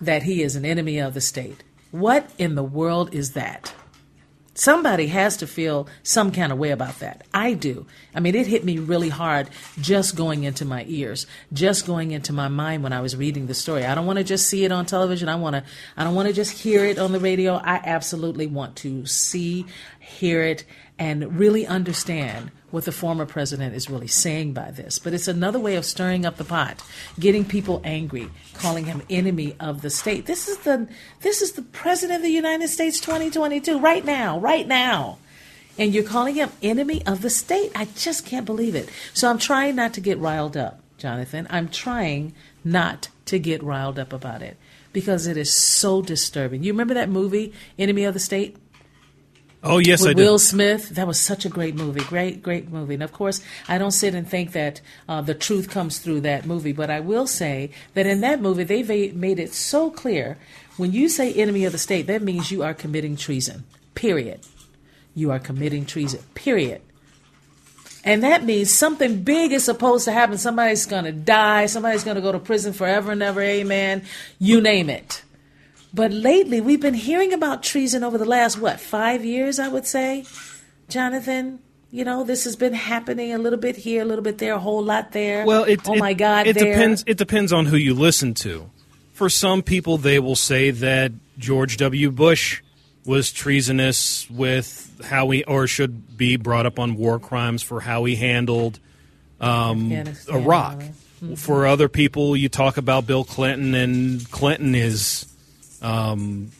that 0.00 0.24
he 0.24 0.42
is 0.42 0.54
an 0.56 0.64
enemy 0.64 0.98
of 0.98 1.14
the 1.14 1.20
state. 1.20 1.64
What 1.90 2.30
in 2.38 2.54
the 2.54 2.62
world 2.62 3.14
is 3.14 3.32
that? 3.32 3.72
Somebody 4.58 5.06
has 5.06 5.36
to 5.36 5.46
feel 5.46 5.86
some 6.02 6.32
kind 6.32 6.50
of 6.50 6.58
way 6.58 6.70
about 6.70 6.98
that. 6.98 7.24
I 7.32 7.52
do. 7.52 7.86
I 8.12 8.18
mean, 8.18 8.34
it 8.34 8.48
hit 8.48 8.64
me 8.64 8.78
really 8.78 9.08
hard 9.08 9.50
just 9.80 10.16
going 10.16 10.42
into 10.42 10.64
my 10.64 10.84
ears, 10.88 11.28
just 11.52 11.86
going 11.86 12.10
into 12.10 12.32
my 12.32 12.48
mind 12.48 12.82
when 12.82 12.92
I 12.92 13.00
was 13.00 13.14
reading 13.14 13.46
the 13.46 13.54
story. 13.54 13.86
I 13.86 13.94
don't 13.94 14.04
want 14.04 14.18
to 14.18 14.24
just 14.24 14.48
see 14.48 14.64
it 14.64 14.72
on 14.72 14.84
television. 14.84 15.28
I 15.28 15.36
want 15.36 15.54
to 15.54 15.62
I 15.96 16.02
don't 16.02 16.16
want 16.16 16.26
to 16.26 16.34
just 16.34 16.60
hear 16.60 16.84
it 16.84 16.98
on 16.98 17.12
the 17.12 17.20
radio. 17.20 17.54
I 17.54 17.76
absolutely 17.84 18.48
want 18.48 18.74
to 18.78 19.06
see, 19.06 19.64
hear 20.00 20.42
it 20.42 20.64
and 20.98 21.38
really 21.38 21.64
understand 21.64 22.50
what 22.70 22.84
the 22.84 22.92
former 22.92 23.26
president 23.26 23.74
is 23.74 23.88
really 23.88 24.06
saying 24.06 24.52
by 24.52 24.70
this. 24.70 24.98
But 24.98 25.14
it's 25.14 25.28
another 25.28 25.58
way 25.58 25.76
of 25.76 25.84
stirring 25.84 26.26
up 26.26 26.36
the 26.36 26.44
pot, 26.44 26.82
getting 27.18 27.44
people 27.44 27.80
angry, 27.84 28.30
calling 28.54 28.84
him 28.84 29.02
enemy 29.08 29.56
of 29.58 29.82
the 29.82 29.90
state. 29.90 30.26
This 30.26 30.48
is 30.48 30.58
the 30.58 30.88
this 31.20 31.40
is 31.42 31.52
the 31.52 31.62
president 31.62 32.18
of 32.18 32.22
the 32.22 32.30
United 32.30 32.68
States 32.68 33.00
2022 33.00 33.78
right 33.78 34.04
now, 34.04 34.38
right 34.38 34.66
now. 34.66 35.18
And 35.78 35.94
you're 35.94 36.04
calling 36.04 36.34
him 36.34 36.50
enemy 36.60 37.06
of 37.06 37.22
the 37.22 37.30
state. 37.30 37.70
I 37.74 37.86
just 37.96 38.26
can't 38.26 38.44
believe 38.44 38.74
it. 38.74 38.88
So 39.14 39.30
I'm 39.30 39.38
trying 39.38 39.76
not 39.76 39.94
to 39.94 40.00
get 40.00 40.18
riled 40.18 40.56
up, 40.56 40.80
Jonathan. 40.98 41.46
I'm 41.50 41.68
trying 41.68 42.34
not 42.64 43.08
to 43.26 43.38
get 43.38 43.62
riled 43.62 43.98
up 43.98 44.12
about 44.12 44.42
it 44.42 44.56
because 44.92 45.26
it 45.26 45.36
is 45.36 45.52
so 45.52 46.02
disturbing. 46.02 46.64
You 46.64 46.72
remember 46.72 46.94
that 46.94 47.08
movie 47.08 47.52
Enemy 47.78 48.04
of 48.04 48.14
the 48.14 48.20
State? 48.20 48.56
Oh 49.62 49.78
yes, 49.78 50.00
with 50.00 50.10
I 50.10 50.12
did. 50.14 50.22
Will 50.22 50.38
Smith. 50.38 50.90
That 50.90 51.06
was 51.06 51.18
such 51.18 51.44
a 51.44 51.48
great 51.48 51.74
movie, 51.74 52.00
great, 52.04 52.42
great 52.42 52.70
movie. 52.70 52.94
And 52.94 53.02
of 53.02 53.12
course, 53.12 53.42
I 53.68 53.76
don't 53.78 53.90
sit 53.90 54.14
and 54.14 54.28
think 54.28 54.52
that 54.52 54.80
uh, 55.08 55.20
the 55.20 55.34
truth 55.34 55.68
comes 55.68 55.98
through 55.98 56.20
that 56.20 56.46
movie, 56.46 56.72
but 56.72 56.90
I 56.90 57.00
will 57.00 57.26
say 57.26 57.70
that 57.94 58.06
in 58.06 58.20
that 58.20 58.40
movie, 58.40 58.64
they 58.64 59.10
made 59.10 59.38
it 59.38 59.52
so 59.52 59.90
clear: 59.90 60.38
when 60.76 60.92
you 60.92 61.08
say 61.08 61.32
enemy 61.32 61.64
of 61.64 61.72
the 61.72 61.78
state, 61.78 62.06
that 62.06 62.22
means 62.22 62.50
you 62.50 62.62
are 62.62 62.74
committing 62.74 63.16
treason. 63.16 63.64
Period. 63.94 64.40
You 65.14 65.32
are 65.32 65.40
committing 65.40 65.86
treason. 65.86 66.20
Period. 66.34 66.80
And 68.04 68.22
that 68.22 68.44
means 68.44 68.70
something 68.70 69.24
big 69.24 69.52
is 69.52 69.64
supposed 69.64 70.04
to 70.04 70.12
happen. 70.12 70.38
Somebody's 70.38 70.86
going 70.86 71.04
to 71.04 71.12
die. 71.12 71.66
Somebody's 71.66 72.04
going 72.04 72.14
to 72.14 72.20
go 72.20 72.30
to 72.30 72.38
prison 72.38 72.72
forever 72.72 73.10
and 73.10 73.22
ever. 73.22 73.42
Amen. 73.42 74.04
You 74.38 74.60
name 74.60 74.88
it. 74.88 75.24
But 75.92 76.12
lately, 76.12 76.60
we've 76.60 76.80
been 76.80 76.94
hearing 76.94 77.32
about 77.32 77.62
treason 77.62 78.04
over 78.04 78.18
the 78.18 78.24
last, 78.26 78.58
what, 78.58 78.78
five 78.80 79.24
years, 79.24 79.58
I 79.58 79.68
would 79.68 79.86
say, 79.86 80.24
Jonathan? 80.88 81.60
You 81.90 82.04
know, 82.04 82.24
this 82.24 82.44
has 82.44 82.56
been 82.56 82.74
happening 82.74 83.32
a 83.32 83.38
little 83.38 83.58
bit 83.58 83.76
here, 83.76 84.02
a 84.02 84.04
little 84.04 84.22
bit 84.22 84.36
there, 84.38 84.54
a 84.54 84.58
whole 84.58 84.82
lot 84.82 85.12
there. 85.12 85.46
Well, 85.46 85.64
it, 85.64 85.80
oh 85.88 85.94
it- 85.94 85.98
my 85.98 86.12
God, 86.12 86.46
it 86.46 86.54
there. 86.54 86.72
depends. 86.74 87.04
It 87.06 87.16
depends 87.16 87.52
on 87.52 87.66
who 87.66 87.76
you 87.76 87.94
listen 87.94 88.34
to. 88.34 88.70
For 89.14 89.30
some 89.30 89.62
people, 89.62 89.96
they 89.96 90.18
will 90.18 90.36
say 90.36 90.70
that 90.70 91.12
George 91.38 91.78
W. 91.78 92.10
Bush 92.10 92.60
was 93.06 93.32
treasonous 93.32 94.28
with 94.30 95.00
how 95.02 95.30
he, 95.30 95.42
or 95.44 95.66
should 95.66 96.16
be 96.18 96.36
brought 96.36 96.66
up 96.66 96.78
on 96.78 96.94
war 96.96 97.18
crimes 97.18 97.62
for 97.62 97.80
how 97.80 98.04
he 98.04 98.16
handled 98.16 98.78
um, 99.40 99.90
Iraq. 100.28 100.78
right. 100.80 101.38
For 101.38 101.66
other 101.66 101.88
people, 101.88 102.36
you 102.36 102.48
talk 102.48 102.76
about 102.76 103.06
Bill 103.06 103.24
Clinton, 103.24 103.74
and 103.74 104.30
Clinton 104.30 104.74
is, 104.74 105.26
um, 105.82 106.50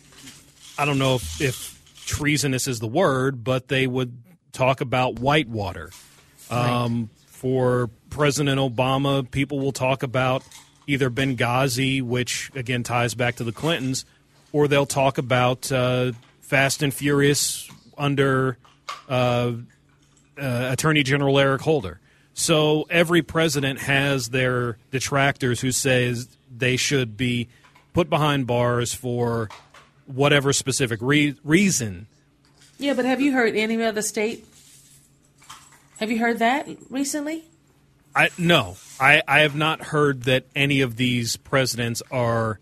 I 0.79 0.85
don't 0.85 0.99
know 0.99 1.17
if, 1.17 1.41
if 1.41 2.05
treasonous 2.07 2.67
is 2.67 2.81
the 2.81 2.89
word, 2.89 3.45
but 3.45 3.69
they 3.69 3.87
would 3.87 4.17
talk 4.53 4.81
about 4.81 5.19
Whitewater. 5.19 5.91
Um, 6.51 7.11
For 7.27 7.91
President 8.11 8.59
Obama, 8.59 9.31
people 9.31 9.61
will 9.61 9.73
talk 9.73 10.03
about 10.03 10.43
either 10.87 11.11
Benghazi, 11.11 12.03
which 12.03 12.51
again 12.55 12.83
ties 12.83 13.15
back 13.15 13.37
to 13.37 13.45
the 13.45 13.53
Clintons, 13.53 14.05
or 14.53 14.67
they'll 14.67 14.87
talk 14.87 15.19
about 15.19 15.71
uh, 15.71 16.13
Fast 16.41 16.83
and 16.83 16.93
Furious 16.93 17.71
under 17.97 18.57
uh, 19.09 19.53
uh, 20.41 20.69
Attorney 20.73 21.03
General 21.03 21.39
Eric 21.39 21.61
Holder. 21.61 22.01
So 22.33 22.87
every 22.89 23.23
president 23.23 23.81
has 23.81 24.31
their 24.31 24.79
detractors 24.91 25.61
who 25.61 25.73
says 25.73 26.29
they 26.51 26.77
should 26.77 27.17
be 27.17 27.49
put 27.99 28.09
behind 28.09 28.47
bars 28.47 28.95
for 28.95 29.49
whatever 30.07 30.53
specific 30.53 31.01
re- 31.03 31.35
reason. 31.43 32.07
Yeah, 32.79 32.95
but 32.95 33.05
have 33.05 33.21
you 33.21 33.33
heard 33.33 33.57
any 33.57 33.83
other 33.83 34.03
state? 34.03 34.47
Have 35.99 36.09
you 36.09 36.21
heard 36.21 36.39
that 36.39 36.69
recently? 36.91 37.43
I 38.15 38.29
no, 38.39 38.77
I, 39.01 39.23
I 39.27 39.41
have 39.41 39.57
not 39.57 39.81
heard 39.81 40.23
that 40.23 40.47
any 40.55 40.81
of 40.81 40.95
these 40.95 41.37
presidents 41.39 42.01
are 42.13 42.61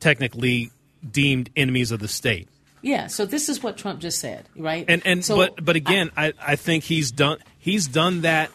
technically 0.00 0.72
deemed 1.08 1.50
enemies 1.54 1.92
of 1.92 2.00
the 2.00 2.08
state. 2.08 2.48
Yeah, 2.80 3.06
so 3.06 3.24
this 3.24 3.48
is 3.48 3.62
what 3.62 3.76
Trump 3.76 4.00
just 4.00 4.18
said, 4.18 4.48
right? 4.56 4.84
And 4.88 5.00
and 5.06 5.24
so, 5.24 5.36
but 5.36 5.64
but 5.64 5.76
again, 5.76 6.10
I, 6.16 6.32
I 6.44 6.56
think 6.56 6.82
he's 6.82 7.12
done 7.12 7.38
he's 7.56 7.86
done 7.86 8.22
that 8.22 8.50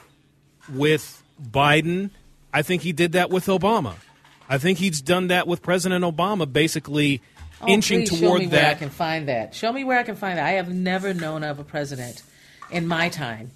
with 0.74 1.24
Biden. 1.42 2.10
I 2.54 2.64
think 2.64 2.82
he 2.82 2.92
did 2.92 3.14
that 3.14 3.30
with 3.30 3.46
Obama. 3.46 3.96
I 4.50 4.58
think 4.58 4.80
he's 4.80 5.02
done 5.02 5.28
that 5.28 5.48
with 5.48 5.62
President 5.62 6.06
Obama, 6.06 6.52
basically 6.52 7.22
Oh, 7.60 7.68
inching 7.68 8.02
please 8.02 8.20
show 8.20 8.28
toward 8.28 8.40
me 8.42 8.48
where 8.48 8.70
I 8.70 8.76
can 8.76 8.90
find 8.90 9.28
that. 9.30 9.56
Show 9.56 9.74
me 9.74 9.84
where 9.84 9.98
I 9.98 10.04
can 10.04 10.16
find 10.16 10.38
that. 10.38 10.46
I 10.46 10.52
have 10.52 10.70
never 10.70 11.14
known 11.14 11.44
of 11.44 11.60
a 11.60 11.64
president 11.64 12.22
in 12.70 12.88
my 12.88 13.10
time 13.10 13.52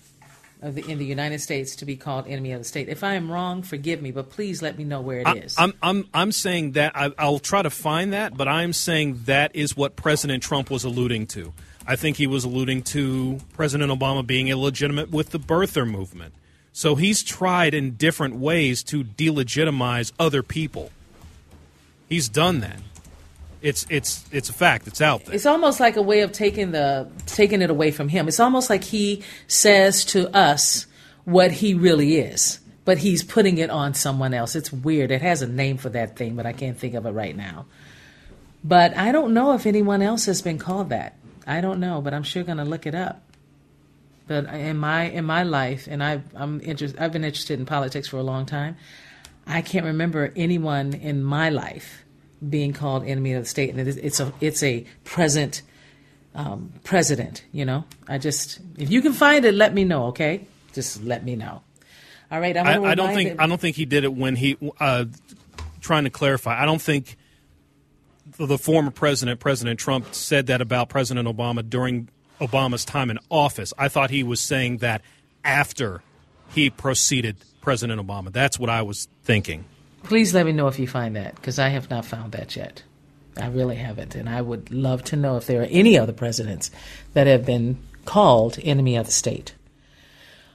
of 0.61 0.75
the, 0.75 0.89
in 0.89 0.97
the 0.97 1.05
United 1.05 1.39
States 1.39 1.75
to 1.77 1.85
be 1.85 1.95
called 1.95 2.27
enemy 2.27 2.51
of 2.53 2.61
the 2.61 2.65
state. 2.65 2.89
If 2.89 3.03
I 3.03 3.13
am 3.13 3.31
wrong, 3.31 3.61
forgive 3.61 4.01
me, 4.01 4.11
but 4.11 4.29
please 4.31 4.61
let 4.61 4.77
me 4.77 4.83
know 4.85 5.01
where 5.01 5.19
it 5.19 5.43
is. 5.43 5.55
I, 5.57 5.65
I'm 5.65 5.73
I'm 5.83 6.07
I'm 6.13 6.31
saying 6.31 6.71
that 6.73 6.93
I, 6.95 7.11
I'll 7.19 7.39
try 7.39 7.61
to 7.61 7.69
find 7.69 8.13
that, 8.13 8.35
but 8.35 8.47
I'm 8.47 8.73
saying 8.73 9.21
that 9.25 9.55
is 9.55 9.77
what 9.77 9.95
President 9.95 10.41
Trump 10.41 10.71
was 10.71 10.83
alluding 10.83 11.27
to. 11.27 11.53
I 11.85 11.95
think 11.95 12.17
he 12.17 12.27
was 12.27 12.43
alluding 12.43 12.83
to 12.83 13.39
President 13.53 13.91
Obama 13.91 14.25
being 14.25 14.47
illegitimate 14.47 15.11
with 15.11 15.29
the 15.29 15.39
birther 15.39 15.87
movement. 15.89 16.33
So 16.73 16.95
he's 16.95 17.23
tried 17.23 17.73
in 17.73 17.91
different 17.91 18.35
ways 18.35 18.83
to 18.83 19.03
delegitimize 19.03 20.11
other 20.17 20.41
people. 20.41 20.91
He's 22.07 22.29
done 22.29 22.61
that. 22.61 22.79
It's 23.61 23.85
it's 23.89 24.25
it's 24.31 24.49
a 24.49 24.53
fact. 24.53 24.87
It's 24.87 25.01
out 25.01 25.25
there. 25.25 25.35
It's 25.35 25.45
almost 25.45 25.79
like 25.79 25.95
a 25.95 26.01
way 26.01 26.21
of 26.21 26.31
taking 26.31 26.71
the 26.71 27.09
taking 27.27 27.61
it 27.61 27.69
away 27.69 27.91
from 27.91 28.09
him. 28.09 28.27
It's 28.27 28.39
almost 28.39 28.69
like 28.69 28.83
he 28.83 29.21
says 29.47 30.03
to 30.05 30.35
us 30.35 30.87
what 31.25 31.51
he 31.51 31.75
really 31.75 32.17
is, 32.17 32.59
but 32.85 32.97
he's 32.97 33.23
putting 33.23 33.59
it 33.59 33.69
on 33.69 33.93
someone 33.93 34.33
else. 34.33 34.55
It's 34.55 34.73
weird. 34.73 35.11
It 35.11 35.21
has 35.21 35.43
a 35.43 35.47
name 35.47 35.77
for 35.77 35.89
that 35.89 36.15
thing, 36.15 36.35
but 36.35 36.47
I 36.47 36.53
can't 36.53 36.77
think 36.77 36.95
of 36.95 37.05
it 37.05 37.11
right 37.11 37.35
now. 37.35 37.67
But 38.63 38.95
I 38.97 39.11
don't 39.11 39.33
know 39.33 39.53
if 39.53 39.65
anyone 39.65 40.01
else 40.01 40.25
has 40.25 40.41
been 40.41 40.57
called 40.57 40.89
that. 40.89 41.15
I 41.45 41.61
don't 41.61 41.79
know, 41.79 42.01
but 42.01 42.13
I'm 42.13 42.23
sure 42.23 42.43
going 42.43 42.57
to 42.57 42.65
look 42.65 42.85
it 42.85 42.95
up. 42.95 43.21
But 44.31 44.45
in 44.45 44.77
my 44.77 45.09
in 45.09 45.25
my 45.25 45.43
life, 45.43 45.89
and 45.91 46.01
I, 46.01 46.21
I'm 46.35 46.61
interest, 46.61 46.95
I've 46.97 47.11
been 47.11 47.25
interested 47.25 47.59
in 47.59 47.65
politics 47.65 48.07
for 48.07 48.15
a 48.15 48.23
long 48.23 48.45
time. 48.45 48.77
I 49.45 49.61
can't 49.61 49.85
remember 49.85 50.31
anyone 50.37 50.93
in 50.93 51.21
my 51.21 51.49
life 51.49 52.05
being 52.49 52.71
called 52.71 53.03
enemy 53.05 53.33
of 53.33 53.43
the 53.43 53.49
state, 53.49 53.71
and 53.71 53.79
it 53.81 53.89
is, 53.89 53.97
it's 53.97 54.21
a 54.21 54.31
it's 54.39 54.63
a 54.63 54.85
present 55.03 55.63
um, 56.33 56.71
president. 56.85 57.43
You 57.51 57.65
know, 57.65 57.83
I 58.07 58.19
just 58.19 58.61
if 58.77 58.89
you 58.89 59.01
can 59.01 59.11
find 59.11 59.43
it, 59.43 59.53
let 59.53 59.73
me 59.73 59.83
know. 59.83 60.05
Okay, 60.05 60.47
just 60.71 61.03
let 61.03 61.25
me 61.25 61.35
know. 61.35 61.61
All 62.31 62.39
right, 62.39 62.55
I'm 62.55 62.85
I, 62.85 62.91
I 62.91 62.95
don't 62.95 63.13
think 63.13 63.37
I 63.37 63.47
don't 63.47 63.59
think 63.59 63.75
he 63.75 63.83
did 63.83 64.05
it 64.05 64.13
when 64.13 64.37
he 64.37 64.57
uh, 64.79 65.03
trying 65.81 66.05
to 66.05 66.09
clarify. 66.09 66.57
I 66.57 66.65
don't 66.65 66.81
think 66.81 67.17
the, 68.37 68.45
the 68.45 68.57
former 68.57 68.91
president, 68.91 69.41
President 69.41 69.77
Trump, 69.77 70.13
said 70.15 70.47
that 70.47 70.61
about 70.61 70.87
President 70.87 71.27
Obama 71.27 71.69
during 71.69 72.07
Obama's 72.41 72.83
time 72.83 73.09
in 73.09 73.19
office. 73.29 73.73
I 73.77 73.87
thought 73.87 74.09
he 74.09 74.23
was 74.23 74.41
saying 74.41 74.77
that 74.79 75.01
after 75.45 76.01
he 76.53 76.69
proceeded 76.69 77.37
President 77.61 78.05
Obama. 78.05 78.31
That's 78.31 78.59
what 78.59 78.69
I 78.69 78.81
was 78.81 79.07
thinking. 79.23 79.65
Please 80.03 80.33
let 80.33 80.45
me 80.45 80.51
know 80.51 80.67
if 80.67 80.79
you 80.79 80.87
find 80.87 81.15
that 81.15 81.35
because 81.35 81.59
I 81.59 81.69
have 81.69 81.89
not 81.89 82.05
found 82.05 82.31
that 82.33 82.55
yet. 82.55 82.83
I 83.37 83.47
really 83.47 83.77
haven't, 83.77 84.15
and 84.15 84.27
I 84.27 84.41
would 84.41 84.71
love 84.71 85.03
to 85.05 85.15
know 85.15 85.37
if 85.37 85.47
there 85.47 85.61
are 85.61 85.67
any 85.69 85.97
other 85.97 86.11
presidents 86.11 86.69
that 87.13 87.27
have 87.27 87.45
been 87.45 87.77
called 88.03 88.57
enemy 88.61 88.97
of 88.97 89.05
the 89.05 89.11
state. 89.11 89.53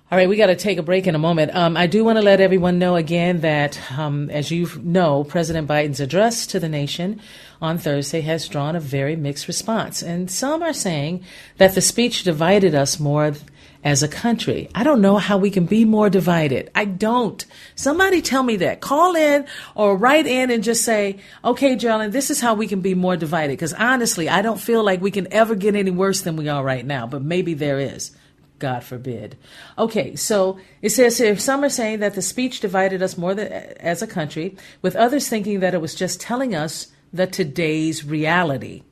All 0.08 0.16
right, 0.16 0.28
we 0.28 0.36
got 0.36 0.46
to 0.46 0.54
take 0.54 0.78
a 0.78 0.84
break 0.84 1.08
in 1.08 1.16
a 1.16 1.18
moment. 1.18 1.52
Um, 1.52 1.76
I 1.76 1.88
do 1.88 2.04
want 2.04 2.16
to 2.16 2.22
let 2.22 2.40
everyone 2.40 2.78
know 2.78 2.94
again 2.94 3.40
that, 3.40 3.80
um, 3.98 4.30
as 4.30 4.52
you 4.52 4.68
know, 4.80 5.24
President 5.24 5.66
Biden's 5.66 5.98
address 5.98 6.46
to 6.46 6.60
the 6.60 6.68
nation 6.68 7.20
on 7.60 7.76
Thursday 7.76 8.20
has 8.20 8.46
drawn 8.46 8.76
a 8.76 8.80
very 8.80 9.16
mixed 9.16 9.48
response. 9.48 10.04
And 10.04 10.30
some 10.30 10.62
are 10.62 10.72
saying 10.72 11.24
that 11.56 11.74
the 11.74 11.80
speech 11.80 12.22
divided 12.22 12.72
us 12.72 13.00
more 13.00 13.34
as 13.82 14.04
a 14.04 14.08
country. 14.08 14.70
I 14.76 14.84
don't 14.84 15.00
know 15.00 15.16
how 15.16 15.38
we 15.38 15.50
can 15.50 15.66
be 15.66 15.84
more 15.84 16.08
divided. 16.08 16.70
I 16.72 16.84
don't. 16.84 17.44
Somebody 17.74 18.22
tell 18.22 18.44
me 18.44 18.54
that. 18.58 18.80
Call 18.80 19.16
in 19.16 19.44
or 19.74 19.96
write 19.96 20.28
in 20.28 20.52
and 20.52 20.62
just 20.62 20.84
say, 20.84 21.18
okay, 21.44 21.74
Geraldine, 21.74 22.12
this 22.12 22.30
is 22.30 22.40
how 22.40 22.54
we 22.54 22.68
can 22.68 22.80
be 22.80 22.94
more 22.94 23.16
divided. 23.16 23.54
Because 23.54 23.72
honestly, 23.72 24.28
I 24.28 24.42
don't 24.42 24.60
feel 24.60 24.84
like 24.84 25.00
we 25.00 25.10
can 25.10 25.26
ever 25.32 25.56
get 25.56 25.74
any 25.74 25.90
worse 25.90 26.20
than 26.20 26.36
we 26.36 26.48
are 26.48 26.62
right 26.62 26.86
now, 26.86 27.08
but 27.08 27.22
maybe 27.22 27.54
there 27.54 27.80
is. 27.80 28.12
God 28.58 28.84
forbid. 28.84 29.36
Okay, 29.78 30.16
so 30.16 30.58
it 30.82 30.90
says 30.90 31.18
here 31.18 31.36
some 31.36 31.62
are 31.64 31.68
saying 31.68 32.00
that 32.00 32.14
the 32.14 32.22
speech 32.22 32.60
divided 32.60 33.02
us 33.02 33.18
more 33.18 33.34
than, 33.34 33.52
as 33.52 34.02
a 34.02 34.06
country, 34.06 34.56
with 34.82 34.96
others 34.96 35.28
thinking 35.28 35.60
that 35.60 35.74
it 35.74 35.80
was 35.80 35.94
just 35.94 36.20
telling 36.20 36.54
us 36.54 36.88
the 37.12 37.26
today's 37.26 38.04
reality. 38.04 38.82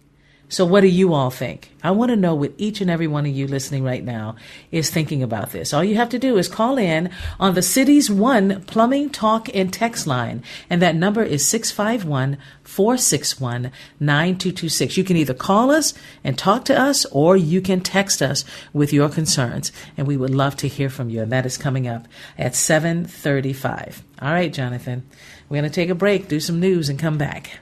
So, 0.49 0.65
what 0.65 0.83
do 0.83 0.89
you 0.89 1.15
all 1.15 1.31
think? 1.31 1.71
I 1.83 1.91
want 1.91 2.11
to 2.11 2.17
know 2.17 2.35
what 2.35 2.53
each 2.59 2.81
and 2.81 2.91
every 2.91 3.07
one 3.07 3.25
of 3.25 3.33
you 3.33 3.47
listening 3.47 3.83
right 3.83 4.05
now 4.05 4.37
is 4.71 4.91
thinking 4.91 5.23
about 5.23 5.53
this. 5.53 5.73
All 5.73 5.83
you 5.83 5.97
have 5.97 6.11
to 6.11 6.19
do 6.19 6.37
is 6.37 6.49
call 6.49 6.77
in 6.77 7.11
on 7.41 7.55
the 7.55 7.63
City's 7.63 8.11
One 8.11 8.63
Plumbing 8.65 9.11
Talk 9.11 9.49
and 9.55 9.73
Text 9.73 10.07
line, 10.07 10.43
and 10.69 10.83
that 10.83 10.97
number 10.97 11.23
is 11.23 11.47
651 11.47 12.37
461 12.63 13.73
9226. 13.99 14.97
You 14.97 15.05
can 15.05 15.17
either 15.17 15.35
call 15.35 15.71
us 15.71 15.95
and 16.23 16.37
talk 16.37 16.67
to 16.67 16.79
us, 16.79 17.07
or 17.07 17.37
you 17.37 17.63
can 17.63 17.81
text 17.81 18.21
us 18.21 18.45
with 18.73 18.93
your 18.93 19.09
concerns, 19.09 19.73
and 19.97 20.07
we 20.07 20.17
would 20.17 20.35
love 20.35 20.57
to 20.57 20.69
hear 20.69 20.91
from 20.91 21.09
you. 21.09 21.23
And 21.23 21.33
that 21.33 21.47
is 21.47 21.57
coming 21.57 21.89
up 21.89 22.07
at 22.37 22.55
735. 22.55 24.05
All 24.21 24.33
right, 24.33 24.53
Jonathan, 24.53 25.09
we're 25.49 25.61
going 25.61 25.71
to 25.71 25.75
take 25.75 25.91
a 25.91 25.95
break, 25.95 26.29
do 26.29 26.39
some 26.39 26.61
news, 26.61 26.89
and 26.89 26.99
come 26.99 27.17
back. 27.17 27.59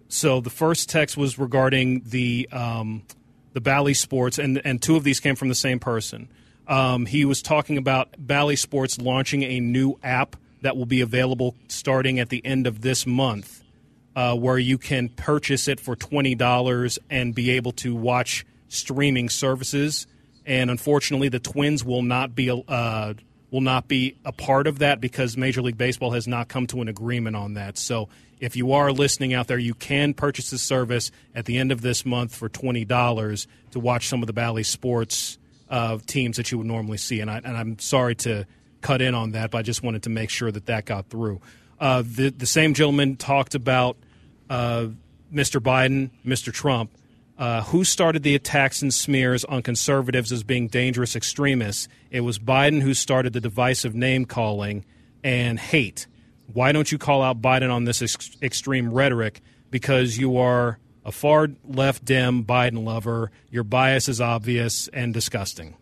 So 0.07 0.41
the 0.41 0.49
first 0.49 0.89
text 0.89 1.17
was 1.17 1.39
regarding 1.39 2.03
the 2.05 2.47
um, 2.51 3.03
the 3.53 3.61
Bally 3.61 3.93
Sports, 3.93 4.37
and 4.37 4.61
and 4.63 4.81
two 4.81 4.95
of 4.95 5.03
these 5.03 5.19
came 5.19 5.35
from 5.35 5.49
the 5.49 5.55
same 5.55 5.79
person. 5.79 6.29
Um, 6.67 7.05
he 7.05 7.25
was 7.25 7.41
talking 7.41 7.77
about 7.77 8.15
Bally 8.17 8.55
Sports 8.55 8.97
launching 8.97 9.43
a 9.43 9.59
new 9.59 9.99
app 10.03 10.35
that 10.61 10.77
will 10.77 10.85
be 10.85 11.01
available 11.01 11.55
starting 11.67 12.19
at 12.19 12.29
the 12.29 12.45
end 12.45 12.67
of 12.67 12.81
this 12.81 13.05
month, 13.05 13.63
uh, 14.15 14.35
where 14.35 14.57
you 14.57 14.77
can 14.77 15.09
purchase 15.09 15.67
it 15.67 15.79
for 15.79 15.95
twenty 15.95 16.35
dollars 16.35 16.99
and 17.09 17.35
be 17.35 17.51
able 17.51 17.71
to 17.73 17.95
watch 17.95 18.45
streaming 18.69 19.29
services. 19.29 20.07
And 20.45 20.69
unfortunately, 20.69 21.29
the 21.29 21.39
Twins 21.39 21.83
will 21.85 22.01
not 22.01 22.35
be 22.35 22.49
uh, 22.67 23.13
will 23.53 23.61
not 23.61 23.87
be 23.87 24.15
a 24.25 24.31
part 24.31 24.65
of 24.65 24.79
that 24.79 24.99
because 24.99 25.37
Major 25.37 25.61
League 25.61 25.77
Baseball 25.77 26.09
has 26.09 26.27
not 26.27 26.47
come 26.47 26.65
to 26.65 26.81
an 26.81 26.87
agreement 26.87 27.35
on 27.35 27.53
that. 27.53 27.77
So 27.77 28.09
if 28.39 28.55
you 28.55 28.71
are 28.71 28.91
listening 28.91 29.35
out 29.35 29.45
there, 29.45 29.59
you 29.59 29.75
can 29.75 30.15
purchase 30.15 30.49
the 30.49 30.57
service 30.57 31.11
at 31.35 31.45
the 31.45 31.59
end 31.59 31.71
of 31.71 31.81
this 31.81 32.03
month 32.03 32.35
for 32.35 32.49
twenty 32.49 32.83
dollars 32.83 33.47
to 33.69 33.79
watch 33.79 34.07
some 34.07 34.23
of 34.23 34.27
the 34.27 34.33
Bally 34.33 34.63
Sports 34.63 35.37
uh, 35.69 35.99
teams 36.07 36.37
that 36.37 36.51
you 36.51 36.57
would 36.57 36.65
normally 36.65 36.97
see. 36.97 37.19
And, 37.19 37.29
I, 37.29 37.37
and 37.37 37.55
I'm 37.55 37.77
sorry 37.77 38.15
to 38.15 38.47
cut 38.81 39.03
in 39.03 39.13
on 39.13 39.33
that, 39.33 39.51
but 39.51 39.59
I 39.59 39.61
just 39.61 39.83
wanted 39.83 40.03
to 40.03 40.09
make 40.09 40.31
sure 40.31 40.51
that 40.51 40.65
that 40.65 40.85
got 40.85 41.09
through. 41.09 41.39
Uh, 41.79 42.01
the 42.03 42.31
the 42.31 42.47
same 42.47 42.73
gentleman 42.73 43.17
talked 43.17 43.53
about 43.53 43.97
uh, 44.49 44.87
Mr. 45.31 45.61
Biden, 45.61 46.09
Mr. 46.25 46.51
Trump 46.51 46.89
uh, 47.37 47.63
who 47.63 47.83
started 47.83 48.23
the 48.23 48.35
attacks 48.35 48.81
and 48.81 48.93
smears 48.93 49.43
on 49.45 49.61
conservatives 49.61 50.31
as 50.31 50.43
being 50.43 50.67
dangerous 50.67 51.15
extremists? 51.15 51.87
It 52.11 52.21
was 52.21 52.39
Biden 52.39 52.81
who 52.81 52.93
started 52.93 53.33
the 53.33 53.41
divisive 53.41 53.95
name 53.95 54.25
calling 54.25 54.85
and 55.23 55.59
hate. 55.59 56.07
Why 56.51 56.71
don't 56.71 56.91
you 56.91 56.97
call 56.97 57.21
out 57.21 57.41
Biden 57.41 57.73
on 57.73 57.85
this 57.85 58.01
ex- 58.01 58.37
extreme 58.41 58.93
rhetoric? 58.93 59.41
Because 59.71 60.17
you 60.17 60.37
are 60.37 60.77
a 61.05 61.11
far 61.11 61.49
left 61.65 62.05
Dem 62.05 62.43
Biden 62.43 62.83
lover. 62.83 63.31
Your 63.49 63.63
bias 63.63 64.07
is 64.07 64.21
obvious 64.21 64.87
and 64.89 65.13
disgusting. 65.13 65.75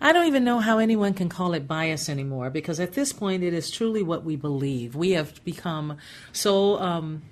I 0.00 0.12
don't 0.12 0.26
even 0.26 0.44
know 0.44 0.58
how 0.58 0.78
anyone 0.78 1.14
can 1.14 1.28
call 1.28 1.54
it 1.54 1.66
bias 1.66 2.08
anymore 2.08 2.50
because 2.50 2.80
at 2.80 2.92
this 2.92 3.12
point 3.12 3.42
it 3.42 3.54
is 3.54 3.70
truly 3.70 4.02
what 4.02 4.24
we 4.24 4.36
believe. 4.36 4.94
We 4.94 5.12
have 5.12 5.42
become 5.44 5.96
so. 6.32 6.78
Um, 6.78 7.22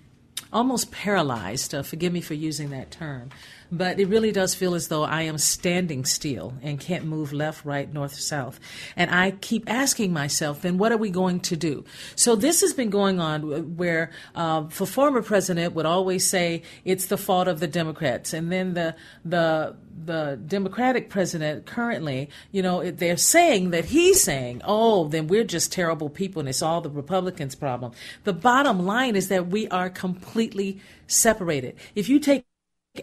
almost 0.54 0.90
paralyzed. 0.90 1.74
Uh, 1.74 1.82
forgive 1.82 2.12
me 2.12 2.20
for 2.20 2.34
using 2.34 2.70
that 2.70 2.90
term. 2.90 3.30
But 3.76 3.98
it 3.98 4.06
really 4.06 4.30
does 4.30 4.54
feel 4.54 4.74
as 4.74 4.86
though 4.86 5.02
I 5.02 5.22
am 5.22 5.36
standing 5.36 6.04
still 6.04 6.54
and 6.62 6.78
can't 6.78 7.04
move 7.04 7.32
left, 7.32 7.64
right, 7.64 7.92
north, 7.92 8.14
south. 8.14 8.60
And 8.94 9.10
I 9.10 9.32
keep 9.32 9.68
asking 9.68 10.12
myself, 10.12 10.62
then 10.62 10.78
what 10.78 10.92
are 10.92 10.96
we 10.96 11.10
going 11.10 11.40
to 11.40 11.56
do? 11.56 11.84
So 12.14 12.36
this 12.36 12.60
has 12.60 12.72
been 12.72 12.90
going 12.90 13.18
on 13.18 13.76
where 13.76 14.12
uh, 14.36 14.68
former 14.68 15.22
president 15.22 15.74
would 15.74 15.86
always 15.86 16.24
say 16.24 16.62
it's 16.84 17.06
the 17.06 17.18
fault 17.18 17.48
of 17.48 17.58
the 17.58 17.66
Democrats. 17.66 18.32
And 18.32 18.52
then 18.52 18.74
the, 18.74 18.94
the, 19.24 19.74
the 20.04 20.38
Democratic 20.46 21.10
president 21.10 21.66
currently, 21.66 22.30
you 22.52 22.62
know, 22.62 22.88
they're 22.92 23.16
saying 23.16 23.70
that 23.70 23.86
he's 23.86 24.22
saying, 24.22 24.62
oh, 24.64 25.08
then 25.08 25.26
we're 25.26 25.42
just 25.42 25.72
terrible 25.72 26.08
people 26.08 26.38
and 26.38 26.48
it's 26.48 26.62
all 26.62 26.80
the 26.80 26.90
Republicans' 26.90 27.56
problem. 27.56 27.90
The 28.22 28.32
bottom 28.32 28.86
line 28.86 29.16
is 29.16 29.28
that 29.30 29.48
we 29.48 29.66
are 29.68 29.90
completely 29.90 30.78
separated. 31.08 31.74
If 31.96 32.08
you 32.08 32.20
take 32.20 32.44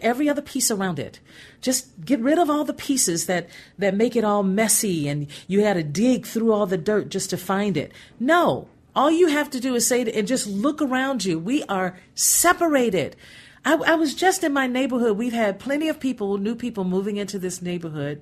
every 0.00 0.28
other 0.28 0.40
piece 0.42 0.70
around 0.70 0.98
it. 0.98 1.20
Just 1.60 2.04
get 2.04 2.20
rid 2.20 2.38
of 2.38 2.48
all 2.48 2.64
the 2.64 2.72
pieces 2.72 3.26
that, 3.26 3.48
that 3.78 3.94
make 3.94 4.16
it 4.16 4.24
all 4.24 4.42
messy 4.42 5.06
and 5.08 5.26
you 5.46 5.62
had 5.64 5.74
to 5.74 5.82
dig 5.82 6.24
through 6.26 6.52
all 6.52 6.66
the 6.66 6.78
dirt 6.78 7.10
just 7.10 7.30
to 7.30 7.36
find 7.36 7.76
it. 7.76 7.92
No. 8.18 8.68
All 8.94 9.10
you 9.10 9.28
have 9.28 9.48
to 9.50 9.60
do 9.60 9.74
is 9.74 9.86
say 9.86 10.02
it, 10.02 10.08
and 10.14 10.28
just 10.28 10.46
look 10.46 10.82
around 10.82 11.24
you. 11.24 11.38
We 11.38 11.62
are 11.64 11.98
separated. 12.14 13.16
I, 13.64 13.74
I, 13.74 13.94
was 13.94 14.14
just 14.14 14.42
in 14.42 14.52
my 14.52 14.66
neighborhood. 14.66 15.16
We've 15.16 15.32
had 15.32 15.60
plenty 15.60 15.88
of 15.88 16.00
people, 16.00 16.36
new 16.36 16.56
people 16.56 16.82
moving 16.82 17.16
into 17.16 17.38
this 17.38 17.62
neighborhood, 17.62 18.20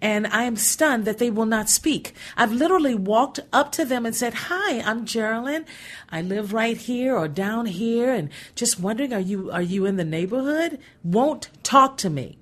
and 0.00 0.26
I 0.26 0.42
am 0.42 0.56
stunned 0.56 1.04
that 1.04 1.18
they 1.18 1.30
will 1.30 1.46
not 1.46 1.68
speak. 1.68 2.14
I've 2.36 2.52
literally 2.52 2.94
walked 2.94 3.38
up 3.52 3.70
to 3.72 3.84
them 3.84 4.04
and 4.04 4.14
said, 4.14 4.34
"Hi, 4.34 4.80
I'm 4.80 5.04
Geraldine. 5.04 5.66
I 6.10 6.20
live 6.20 6.52
right 6.52 6.76
here 6.76 7.16
or 7.16 7.28
down 7.28 7.66
here, 7.66 8.12
and 8.12 8.28
just 8.56 8.80
wondering, 8.80 9.12
are 9.12 9.20
you 9.20 9.52
are 9.52 9.62
you 9.62 9.86
in 9.86 9.96
the 9.96 10.04
neighborhood?" 10.04 10.78
Won't 11.04 11.50
talk 11.62 11.96
to 11.98 12.10
me. 12.10 12.38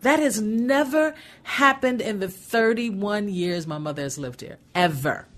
That 0.00 0.18
has 0.18 0.40
never 0.40 1.14
happened 1.42 2.00
in 2.00 2.20
the 2.20 2.28
31 2.28 3.28
years 3.28 3.66
my 3.66 3.78
mother 3.78 4.02
has 4.02 4.18
lived 4.18 4.40
here, 4.40 4.58
ever. 4.74 5.28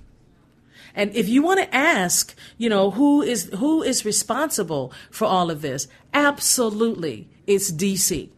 And 0.94 1.14
if 1.14 1.28
you 1.28 1.42
want 1.42 1.60
to 1.60 1.74
ask, 1.74 2.34
you 2.56 2.68
know, 2.68 2.92
who 2.92 3.22
is 3.22 3.50
who 3.58 3.82
is 3.82 4.04
responsible 4.04 4.92
for 5.10 5.24
all 5.24 5.50
of 5.50 5.60
this? 5.60 5.88
Absolutely, 6.12 7.28
it's 7.46 7.72
DC. 7.72 8.30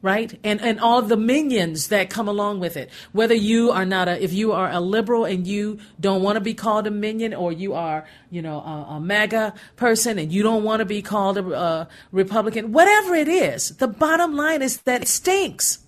Right? 0.00 0.36
And 0.42 0.60
and 0.60 0.80
all 0.80 1.00
the 1.02 1.16
minions 1.16 1.86
that 1.88 2.10
come 2.10 2.26
along 2.26 2.58
with 2.58 2.76
it. 2.76 2.90
Whether 3.12 3.34
you 3.36 3.70
are 3.70 3.84
not 3.84 4.08
a 4.08 4.20
if 4.22 4.32
you 4.32 4.50
are 4.50 4.68
a 4.68 4.80
liberal 4.80 5.24
and 5.24 5.46
you 5.46 5.78
don't 6.00 6.22
want 6.22 6.34
to 6.34 6.40
be 6.40 6.54
called 6.54 6.88
a 6.88 6.90
minion 6.90 7.32
or 7.32 7.52
you 7.52 7.74
are, 7.74 8.04
you 8.28 8.42
know, 8.42 8.58
a, 8.58 8.96
a 8.96 9.00
MAGA 9.00 9.54
person 9.76 10.18
and 10.18 10.32
you 10.32 10.42
don't 10.42 10.64
want 10.64 10.80
to 10.80 10.84
be 10.84 11.02
called 11.02 11.38
a, 11.38 11.46
a 11.46 11.88
Republican, 12.10 12.72
whatever 12.72 13.14
it 13.14 13.28
is, 13.28 13.76
the 13.76 13.86
bottom 13.86 14.34
line 14.34 14.62
is 14.62 14.78
that 14.78 15.02
it 15.02 15.08
stinks. 15.08 15.78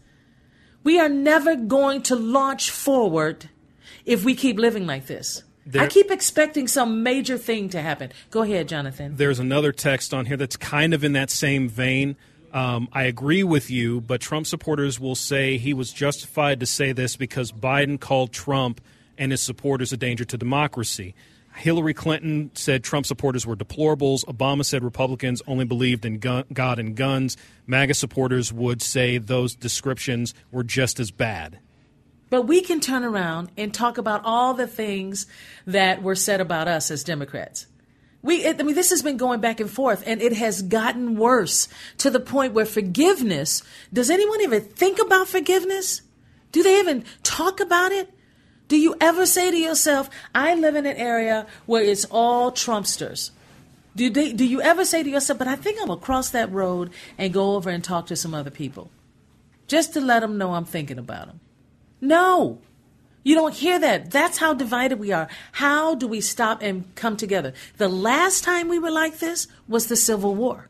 We 0.84 1.00
are 1.00 1.08
never 1.08 1.56
going 1.56 2.02
to 2.02 2.14
launch 2.14 2.70
forward 2.70 3.48
if 4.04 4.24
we 4.24 4.36
keep 4.36 4.58
living 4.58 4.86
like 4.86 5.06
this. 5.06 5.42
There, 5.66 5.82
I 5.82 5.86
keep 5.86 6.10
expecting 6.10 6.68
some 6.68 7.02
major 7.02 7.38
thing 7.38 7.70
to 7.70 7.80
happen. 7.80 8.12
Go 8.30 8.42
ahead, 8.42 8.68
Jonathan. 8.68 9.16
There's 9.16 9.38
another 9.38 9.72
text 9.72 10.12
on 10.12 10.26
here 10.26 10.36
that's 10.36 10.56
kind 10.56 10.92
of 10.92 11.04
in 11.04 11.14
that 11.14 11.30
same 11.30 11.68
vein. 11.68 12.16
Um, 12.52 12.88
I 12.92 13.04
agree 13.04 13.42
with 13.42 13.70
you, 13.70 14.00
but 14.00 14.20
Trump 14.20 14.46
supporters 14.46 15.00
will 15.00 15.16
say 15.16 15.56
he 15.56 15.74
was 15.74 15.92
justified 15.92 16.60
to 16.60 16.66
say 16.66 16.92
this 16.92 17.16
because 17.16 17.50
Biden 17.50 17.98
called 17.98 18.32
Trump 18.32 18.80
and 19.18 19.32
his 19.32 19.40
supporters 19.40 19.92
a 19.92 19.96
danger 19.96 20.24
to 20.24 20.36
democracy. 20.36 21.14
Hillary 21.56 21.94
Clinton 21.94 22.50
said 22.54 22.82
Trump 22.82 23.06
supporters 23.06 23.46
were 23.46 23.56
deplorables. 23.56 24.24
Obama 24.24 24.64
said 24.64 24.82
Republicans 24.82 25.40
only 25.46 25.64
believed 25.64 26.04
in 26.04 26.18
gun, 26.18 26.44
God 26.52 26.78
and 26.78 26.96
guns. 26.96 27.36
MAGA 27.66 27.94
supporters 27.94 28.52
would 28.52 28.82
say 28.82 29.18
those 29.18 29.54
descriptions 29.54 30.34
were 30.50 30.64
just 30.64 30.98
as 30.98 31.10
bad. 31.10 31.58
But 32.34 32.48
we 32.48 32.62
can 32.62 32.80
turn 32.80 33.04
around 33.04 33.52
and 33.56 33.72
talk 33.72 33.96
about 33.96 34.22
all 34.24 34.54
the 34.54 34.66
things 34.66 35.28
that 35.68 36.02
were 36.02 36.16
said 36.16 36.40
about 36.40 36.66
us 36.66 36.90
as 36.90 37.04
Democrats. 37.04 37.68
We, 38.22 38.44
I 38.44 38.54
mean, 38.54 38.74
this 38.74 38.90
has 38.90 39.02
been 39.02 39.16
going 39.16 39.38
back 39.38 39.60
and 39.60 39.70
forth, 39.70 40.02
and 40.04 40.20
it 40.20 40.32
has 40.32 40.60
gotten 40.60 41.14
worse 41.14 41.68
to 41.98 42.10
the 42.10 42.18
point 42.18 42.52
where 42.52 42.66
forgiveness. 42.66 43.62
Does 43.92 44.10
anyone 44.10 44.40
even 44.40 44.62
think 44.62 44.98
about 44.98 45.28
forgiveness? 45.28 46.02
Do 46.50 46.64
they 46.64 46.80
even 46.80 47.04
talk 47.22 47.60
about 47.60 47.92
it? 47.92 48.12
Do 48.66 48.80
you 48.80 48.96
ever 49.00 49.26
say 49.26 49.52
to 49.52 49.56
yourself, 49.56 50.10
"I 50.34 50.56
live 50.56 50.74
in 50.74 50.86
an 50.86 50.96
area 50.96 51.46
where 51.66 51.84
it's 51.84 52.04
all 52.06 52.50
Trumpsters"? 52.50 53.30
Do 53.94 54.10
they, 54.10 54.32
Do 54.32 54.44
you 54.44 54.60
ever 54.60 54.84
say 54.84 55.04
to 55.04 55.08
yourself, 55.08 55.38
"But 55.38 55.46
I 55.46 55.54
think 55.54 55.80
I'm 55.80 55.86
gonna 55.86 56.00
cross 56.00 56.30
that 56.30 56.50
road 56.50 56.90
and 57.16 57.32
go 57.32 57.54
over 57.54 57.70
and 57.70 57.84
talk 57.84 58.08
to 58.08 58.16
some 58.16 58.34
other 58.34 58.50
people, 58.50 58.90
just 59.68 59.92
to 59.92 60.00
let 60.00 60.18
them 60.18 60.36
know 60.36 60.54
I'm 60.54 60.64
thinking 60.64 60.98
about 60.98 61.28
them"? 61.28 61.38
No. 62.04 62.58
You 63.22 63.34
don't 63.34 63.54
hear 63.54 63.78
that. 63.78 64.10
That's 64.10 64.36
how 64.36 64.52
divided 64.52 64.98
we 64.98 65.10
are. 65.12 65.28
How 65.52 65.94
do 65.94 66.06
we 66.06 66.20
stop 66.20 66.62
and 66.62 66.94
come 66.94 67.16
together? 67.16 67.54
The 67.78 67.88
last 67.88 68.44
time 68.44 68.68
we 68.68 68.78
were 68.78 68.90
like 68.90 69.18
this 69.18 69.48
was 69.66 69.86
the 69.86 69.96
Civil 69.96 70.34
War. 70.34 70.68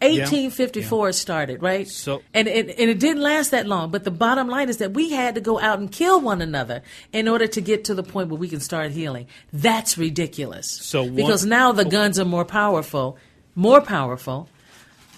1854 0.00 1.08
yeah. 1.08 1.12
started, 1.12 1.62
right? 1.62 1.88
So, 1.88 2.22
and, 2.34 2.48
and, 2.48 2.70
and 2.70 2.90
it 2.90 2.98
didn't 2.98 3.22
last 3.22 3.50
that 3.50 3.66
long. 3.66 3.90
But 3.90 4.04
the 4.04 4.10
bottom 4.10 4.48
line 4.48 4.68
is 4.68 4.78
that 4.78 4.92
we 4.92 5.10
had 5.10 5.36
to 5.36 5.40
go 5.40 5.60
out 5.60 5.78
and 5.78 5.90
kill 5.90 6.20
one 6.20 6.42
another 6.42 6.82
in 7.12 7.28
order 7.28 7.46
to 7.46 7.60
get 7.60 7.84
to 7.84 7.94
the 7.94 8.02
point 8.02 8.28
where 8.28 8.38
we 8.38 8.48
can 8.48 8.60
start 8.60 8.90
healing. 8.90 9.26
That's 9.52 9.96
ridiculous. 9.96 10.68
So 10.68 11.04
one, 11.04 11.14
because 11.14 11.44
now 11.44 11.72
the 11.72 11.84
guns 11.84 12.18
are 12.18 12.24
more 12.24 12.44
powerful, 12.44 13.16
more 13.54 13.80
powerful. 13.80 14.48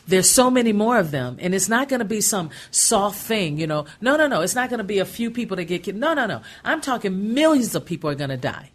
There's 0.07 0.29
so 0.29 0.51
many 0.51 0.73
more 0.73 0.99
of 0.99 1.11
them, 1.11 1.39
and 1.41 1.55
it's 1.55 1.69
not 1.69 1.89
going 1.89 2.01
to 2.01 2.05
be 2.05 2.21
some 2.21 2.51
soft 2.71 3.19
thing, 3.19 3.59
you 3.59 3.67
know. 3.67 3.87
No, 4.01 4.17
no, 4.17 4.27
no. 4.27 4.43
It's 4.43 4.55
not 4.55 4.69
going 4.69 4.79
to 4.79 4.85
be 4.85 4.99
a 4.99 5.05
few 5.05 5.31
people 5.31 5.57
that 5.57 5.65
get 5.65 5.83
killed. 5.83 5.97
No, 5.97 6.13
no, 6.15 6.27
no. 6.27 6.43
I'm 6.63 6.81
talking 6.81 7.33
millions 7.35 7.75
of 7.75 7.85
people 7.85 8.11
are 8.11 8.15
going 8.15 8.31
to 8.31 8.37
die. 8.37 8.71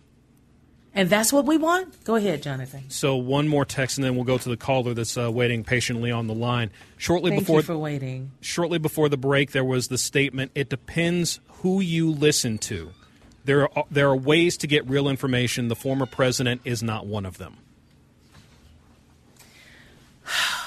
And 0.94 1.08
that's 1.08 1.32
what 1.32 1.46
we 1.46 1.58
want? 1.58 2.04
Go 2.04 2.15
ahead, 2.15 2.42
Jonathan. 2.42 2.86
So 2.89 3.15
one 3.15 3.48
more 3.48 3.63
text, 3.63 4.00
and 4.00 4.06
then 4.06 4.15
we'll 4.15 4.24
go 4.24 4.39
to 4.39 4.50
the 4.50 4.58
caller 4.58 4.96
that's 4.96 5.18
uh, 5.18 5.32
waiting 5.32 5.63
patiently 5.63 6.12
on 6.12 6.26
the 6.26 6.34
line. 6.34 6.72
Shortly 6.98 7.30
Thank 7.30 7.44
before 7.44 7.60
you 7.60 7.63
for 7.63 7.78
waiting. 7.78 8.32
Shortly 8.42 8.80
before 8.80 9.08
the 9.08 9.18
break, 9.18 9.52
there 9.52 9.63
was 9.63 9.89
the 9.89 10.00
statement: 10.00 10.52
"It 10.56 10.68
depends 10.68 11.39
who 11.62 11.80
you 11.80 12.10
listen 12.10 12.58
to." 12.60 12.92
There 13.46 13.70
are 13.78 13.86
there 13.92 14.10
are 14.10 14.15
ways 14.15 14.58
to 14.58 14.68
get 14.68 14.89
real 14.89 15.08
information. 15.08 15.68
The 15.68 15.76
former 15.76 16.08
president 16.08 16.62
is 16.65 16.82
not 16.82 17.06
one 17.06 17.26
of 17.28 17.38
them. 17.38 17.58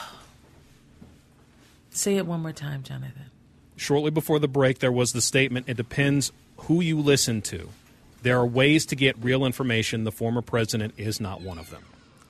Say 2.02 2.16
it 2.16 2.26
one 2.26 2.42
more 2.42 2.50
time, 2.50 2.82
Jonathan. 2.82 3.30
Shortly 3.76 4.10
before 4.10 4.40
the 4.40 4.48
break, 4.48 4.80
there 4.80 4.90
was 4.90 5.12
the 5.12 5.20
statement: 5.20 5.68
"It 5.68 5.76
depends 5.76 6.32
who 6.66 6.80
you 6.80 6.98
listen 6.98 7.42
to." 7.42 7.68
There 8.22 8.36
are 8.40 8.44
ways 8.44 8.84
to 8.86 8.96
get 8.96 9.16
real 9.22 9.46
information. 9.46 10.02
The 10.02 10.10
former 10.10 10.42
president 10.42 10.94
is 10.96 11.20
not 11.20 11.42
one 11.42 11.60
of 11.60 11.70
them. 11.70 11.84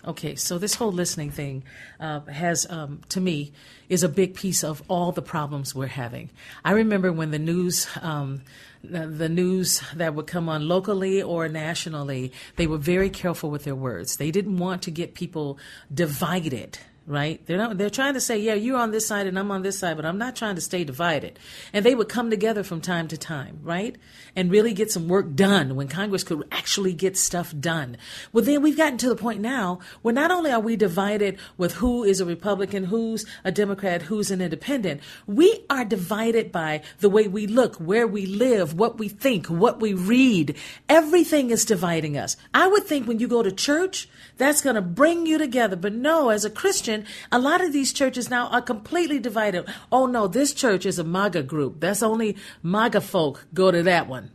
Okay, 0.06 0.34
so 0.34 0.58
this 0.58 0.74
whole 0.74 0.92
listening 0.92 1.30
thing 1.30 1.64
uh, 1.98 2.20
has, 2.20 2.66
um, 2.68 3.00
to 3.08 3.18
me, 3.18 3.50
is 3.88 4.02
a 4.02 4.10
big 4.10 4.34
piece 4.34 4.62
of 4.62 4.82
all 4.88 5.10
the 5.10 5.22
problems 5.22 5.74
we're 5.74 5.86
having. 5.86 6.28
I 6.66 6.72
remember 6.72 7.10
when 7.10 7.30
the 7.30 7.38
news, 7.38 7.88
um, 8.02 8.42
the 8.84 9.30
news 9.30 9.80
that 9.94 10.14
would 10.14 10.26
come 10.26 10.50
on 10.50 10.68
locally 10.68 11.22
or 11.22 11.48
nationally, 11.48 12.30
they 12.56 12.66
were 12.66 12.76
very 12.76 13.08
careful 13.08 13.50
with 13.50 13.64
their 13.64 13.74
words. 13.74 14.18
They 14.18 14.30
didn't 14.30 14.58
want 14.58 14.82
to 14.82 14.90
get 14.90 15.14
people 15.14 15.58
divided 15.94 16.78
right? 17.06 17.44
They're 17.46 17.58
not, 17.58 17.78
they're 17.78 17.90
trying 17.90 18.14
to 18.14 18.20
say, 18.20 18.38
yeah, 18.38 18.54
you're 18.54 18.78
on 18.78 18.92
this 18.92 19.06
side 19.06 19.26
and 19.26 19.38
I'm 19.38 19.50
on 19.50 19.62
this 19.62 19.78
side, 19.78 19.96
but 19.96 20.06
I'm 20.06 20.18
not 20.18 20.36
trying 20.36 20.54
to 20.54 20.60
stay 20.60 20.84
divided. 20.84 21.38
And 21.72 21.84
they 21.84 21.94
would 21.94 22.08
come 22.08 22.30
together 22.30 22.62
from 22.62 22.80
time 22.80 23.08
to 23.08 23.16
time, 23.16 23.58
right? 23.62 23.96
And 24.36 24.50
really 24.50 24.72
get 24.72 24.92
some 24.92 25.08
work 25.08 25.34
done 25.34 25.74
when 25.74 25.88
Congress 25.88 26.22
could 26.22 26.46
actually 26.52 26.92
get 26.92 27.16
stuff 27.16 27.52
done. 27.58 27.96
Well, 28.32 28.44
then 28.44 28.62
we've 28.62 28.76
gotten 28.76 28.98
to 28.98 29.08
the 29.08 29.16
point 29.16 29.40
now 29.40 29.80
where 30.02 30.14
not 30.14 30.30
only 30.30 30.52
are 30.52 30.60
we 30.60 30.76
divided 30.76 31.38
with 31.56 31.74
who 31.74 32.04
is 32.04 32.20
a 32.20 32.24
Republican, 32.24 32.84
who's 32.84 33.26
a 33.44 33.50
Democrat, 33.50 34.02
who's 34.02 34.30
an 34.30 34.40
independent, 34.40 35.00
we 35.26 35.64
are 35.68 35.84
divided 35.84 36.52
by 36.52 36.82
the 37.00 37.10
way 37.10 37.26
we 37.26 37.46
look, 37.46 37.76
where 37.76 38.06
we 38.06 38.26
live, 38.26 38.74
what 38.74 38.98
we 38.98 39.08
think, 39.08 39.46
what 39.46 39.80
we 39.80 39.92
read. 39.92 40.56
Everything 40.88 41.50
is 41.50 41.64
dividing 41.64 42.16
us. 42.16 42.36
I 42.54 42.68
would 42.68 42.84
think 42.84 43.08
when 43.08 43.18
you 43.18 43.26
go 43.26 43.42
to 43.42 43.50
church, 43.50 44.08
that's 44.36 44.60
going 44.60 44.76
to 44.76 44.82
bring 44.82 45.26
you 45.26 45.38
together. 45.38 45.76
But 45.76 45.92
no, 45.92 46.30
as 46.30 46.44
a 46.44 46.50
Christian, 46.50 46.91
a 47.30 47.38
lot 47.38 47.60
of 47.60 47.72
these 47.72 47.92
churches 47.92 48.30
now 48.30 48.48
are 48.48 48.62
completely 48.62 49.18
divided. 49.18 49.66
Oh 49.90 50.06
no, 50.06 50.26
this 50.26 50.52
church 50.52 50.86
is 50.86 50.98
a 50.98 51.04
MAGA 51.04 51.42
group. 51.44 51.80
That's 51.80 52.02
only 52.02 52.36
MAGA 52.62 53.00
folk 53.00 53.46
go 53.52 53.70
to 53.70 53.82
that 53.82 54.08
one. 54.08 54.30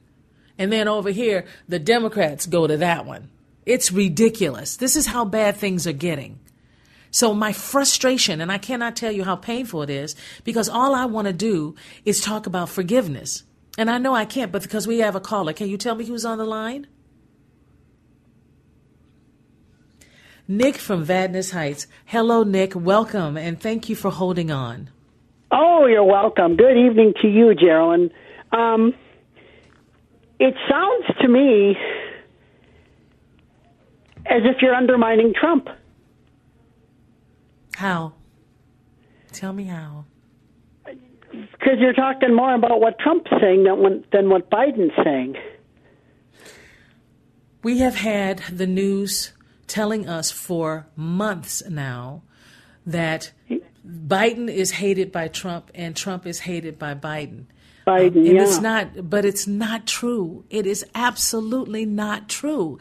And 0.57 0.71
then 0.71 0.87
over 0.87 1.11
here, 1.11 1.45
the 1.67 1.79
Democrats 1.79 2.45
go 2.45 2.67
to 2.67 2.77
that 2.77 3.05
one. 3.05 3.29
It's 3.65 3.91
ridiculous. 3.91 4.77
This 4.77 4.95
is 4.95 5.07
how 5.07 5.25
bad 5.25 5.57
things 5.57 5.85
are 5.85 5.93
getting. 5.93 6.39
So 7.11 7.33
my 7.33 7.53
frustration, 7.53 8.41
and 8.41 8.51
I 8.51 8.57
cannot 8.57 8.95
tell 8.95 9.11
you 9.11 9.23
how 9.23 9.35
painful 9.35 9.81
it 9.81 9.89
is, 9.89 10.15
because 10.43 10.69
all 10.69 10.95
I 10.95 11.05
want 11.05 11.27
to 11.27 11.33
do 11.33 11.75
is 12.05 12.21
talk 12.21 12.47
about 12.47 12.69
forgiveness. 12.69 13.43
And 13.77 13.89
I 13.89 13.97
know 13.97 14.13
I 14.13 14.25
can't, 14.25 14.51
but 14.51 14.63
because 14.63 14.87
we 14.87 14.99
have 14.99 15.15
a 15.15 15.19
caller, 15.19 15.53
can 15.53 15.69
you 15.69 15.77
tell 15.77 15.95
me 15.95 16.05
who's 16.05 16.25
on 16.25 16.37
the 16.37 16.45
line? 16.45 16.87
Nick 20.47 20.77
from 20.77 21.05
Vadnais 21.05 21.51
Heights. 21.51 21.87
Hello, 22.05 22.43
Nick. 22.43 22.73
Welcome, 22.73 23.35
and 23.35 23.59
thank 23.59 23.89
you 23.89 23.95
for 23.95 24.09
holding 24.09 24.49
on. 24.49 24.89
Oh, 25.51 25.85
you're 25.87 26.03
welcome. 26.03 26.55
Good 26.55 26.77
evening 26.77 27.13
to 27.21 27.27
you, 27.27 27.53
Geraldine. 27.53 28.11
Um, 28.51 28.93
it 30.39 30.53
sounds 30.69 31.05
to 31.21 31.27
me 31.27 31.75
as 34.25 34.43
if 34.45 34.61
you're 34.61 34.73
undermining 34.75 35.33
Trump. 35.33 35.67
How? 37.75 38.13
Tell 39.33 39.51
me 39.51 39.65
how. 39.65 40.05
Because 40.85 41.79
you're 41.79 41.93
talking 41.93 42.33
more 42.33 42.53
about 42.55 42.79
what 42.79 42.99
Trump's 42.99 43.29
saying 43.41 43.65
than, 43.65 44.05
than 44.13 44.29
what 44.29 44.49
Biden's 44.49 44.93
saying. 45.03 45.35
We 47.63 47.79
have 47.79 47.95
had 47.95 48.39
the 48.51 48.65
news 48.65 49.33
telling 49.67 50.07
us 50.07 50.31
for 50.31 50.87
months 50.95 51.61
now 51.69 52.23
that 52.85 53.31
Biden 53.85 54.49
is 54.49 54.71
hated 54.71 55.11
by 55.11 55.27
Trump 55.27 55.71
and 55.75 55.95
Trump 55.95 56.25
is 56.25 56.39
hated 56.39 56.79
by 56.79 56.95
Biden. 56.95 57.45
Biden, 57.85 58.17
um, 58.17 58.25
yeah. 58.25 58.43
it's 58.43 58.59
not, 58.59 59.09
but 59.09 59.23
it's 59.23 59.47
not 59.47 59.85
true. 59.85 60.43
It 60.49 60.65
is 60.65 60.85
absolutely 60.93 61.85
not 61.85 62.27
true. 62.27 62.79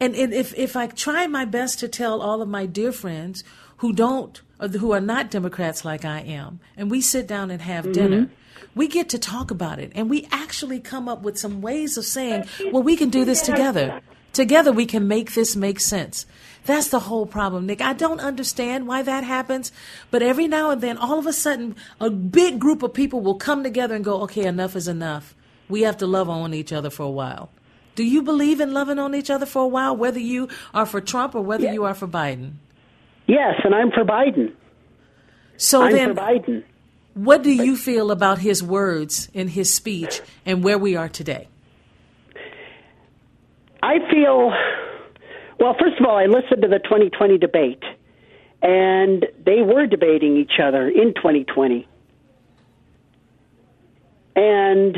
And, 0.00 0.14
and 0.14 0.32
if 0.32 0.54
if 0.56 0.76
I 0.76 0.86
try 0.86 1.26
my 1.26 1.44
best 1.44 1.78
to 1.80 1.88
tell 1.88 2.22
all 2.22 2.40
of 2.40 2.48
my 2.48 2.64
dear 2.64 2.90
friends 2.90 3.44
who 3.78 3.92
don't, 3.92 4.40
who 4.58 4.92
are 4.92 5.00
not 5.00 5.30
Democrats 5.30 5.84
like 5.84 6.06
I 6.06 6.20
am, 6.20 6.60
and 6.76 6.90
we 6.90 7.02
sit 7.02 7.26
down 7.26 7.50
and 7.50 7.60
have 7.60 7.84
mm-hmm. 7.84 7.92
dinner, 7.92 8.30
we 8.74 8.88
get 8.88 9.10
to 9.10 9.18
talk 9.18 9.50
about 9.50 9.78
it, 9.78 9.92
and 9.94 10.08
we 10.08 10.26
actually 10.32 10.80
come 10.80 11.06
up 11.06 11.22
with 11.22 11.38
some 11.38 11.60
ways 11.60 11.98
of 11.98 12.04
saying, 12.04 12.44
well, 12.72 12.82
we 12.82 12.96
can 12.96 13.10
do 13.10 13.26
this 13.26 13.42
together. 13.42 14.00
Together 14.32 14.72
we 14.72 14.86
can 14.86 15.08
make 15.08 15.34
this 15.34 15.56
make 15.56 15.80
sense. 15.80 16.26
That's 16.64 16.88
the 16.88 17.00
whole 17.00 17.26
problem, 17.26 17.66
Nick. 17.66 17.80
I 17.80 17.94
don't 17.94 18.20
understand 18.20 18.86
why 18.86 19.02
that 19.02 19.24
happens, 19.24 19.72
but 20.10 20.22
every 20.22 20.46
now 20.46 20.70
and 20.70 20.80
then, 20.80 20.98
all 20.98 21.18
of 21.18 21.26
a 21.26 21.32
sudden, 21.32 21.74
a 22.00 22.10
big 22.10 22.58
group 22.58 22.82
of 22.82 22.92
people 22.92 23.20
will 23.20 23.34
come 23.34 23.62
together 23.62 23.94
and 23.94 24.04
go, 24.04 24.22
okay, 24.22 24.44
enough 24.44 24.76
is 24.76 24.86
enough. 24.86 25.34
We 25.68 25.82
have 25.82 25.96
to 25.98 26.06
love 26.06 26.28
on 26.28 26.52
each 26.52 26.72
other 26.72 26.90
for 26.90 27.04
a 27.04 27.10
while. 27.10 27.50
Do 27.94 28.04
you 28.04 28.22
believe 28.22 28.60
in 28.60 28.72
loving 28.72 28.98
on 28.98 29.14
each 29.14 29.30
other 29.30 29.46
for 29.46 29.62
a 29.62 29.68
while, 29.68 29.96
whether 29.96 30.20
you 30.20 30.48
are 30.72 30.86
for 30.86 31.00
Trump 31.00 31.34
or 31.34 31.42
whether 31.42 31.72
you 31.72 31.84
are 31.84 31.94
for 31.94 32.06
Biden? 32.08 32.52
Yes, 33.26 33.54
and 33.64 33.74
I'm 33.74 33.90
for 33.90 34.04
Biden. 34.04 34.52
So 35.56 35.82
I'm 35.82 35.92
then, 35.92 36.14
for 36.14 36.20
Biden. 36.20 36.64
what 37.14 37.42
do 37.42 37.50
you 37.50 37.76
feel 37.76 38.10
about 38.10 38.38
his 38.38 38.62
words 38.62 39.28
in 39.34 39.48
his 39.48 39.72
speech 39.72 40.20
and 40.46 40.62
where 40.62 40.78
we 40.78 40.96
are 40.96 41.08
today? 41.08 41.48
I 43.82 43.98
feel, 44.10 44.52
well, 45.58 45.74
first 45.78 45.98
of 46.00 46.06
all, 46.06 46.16
I 46.16 46.26
listened 46.26 46.62
to 46.62 46.68
the 46.68 46.78
2020 46.78 47.38
debate, 47.38 47.82
and 48.62 49.26
they 49.44 49.62
were 49.62 49.86
debating 49.86 50.36
each 50.36 50.60
other 50.62 50.88
in 50.88 51.14
2020. 51.14 51.88
And 54.36 54.96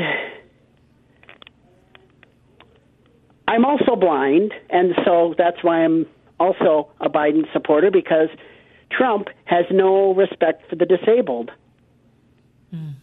I'm 3.47 3.65
also 3.65 3.95
blind, 3.95 4.53
and 4.69 4.93
so 5.05 5.35
that's 5.37 5.63
why 5.63 5.83
I'm 5.83 6.05
also 6.39 6.89
a 6.99 7.09
Biden 7.09 7.51
supporter 7.53 7.91
because 7.91 8.29
Trump 8.91 9.27
has 9.45 9.65
no 9.71 10.13
respect 10.13 10.69
for 10.69 10.75
the 10.75 10.85
disabled. 10.85 11.51
Mm. 12.73 12.95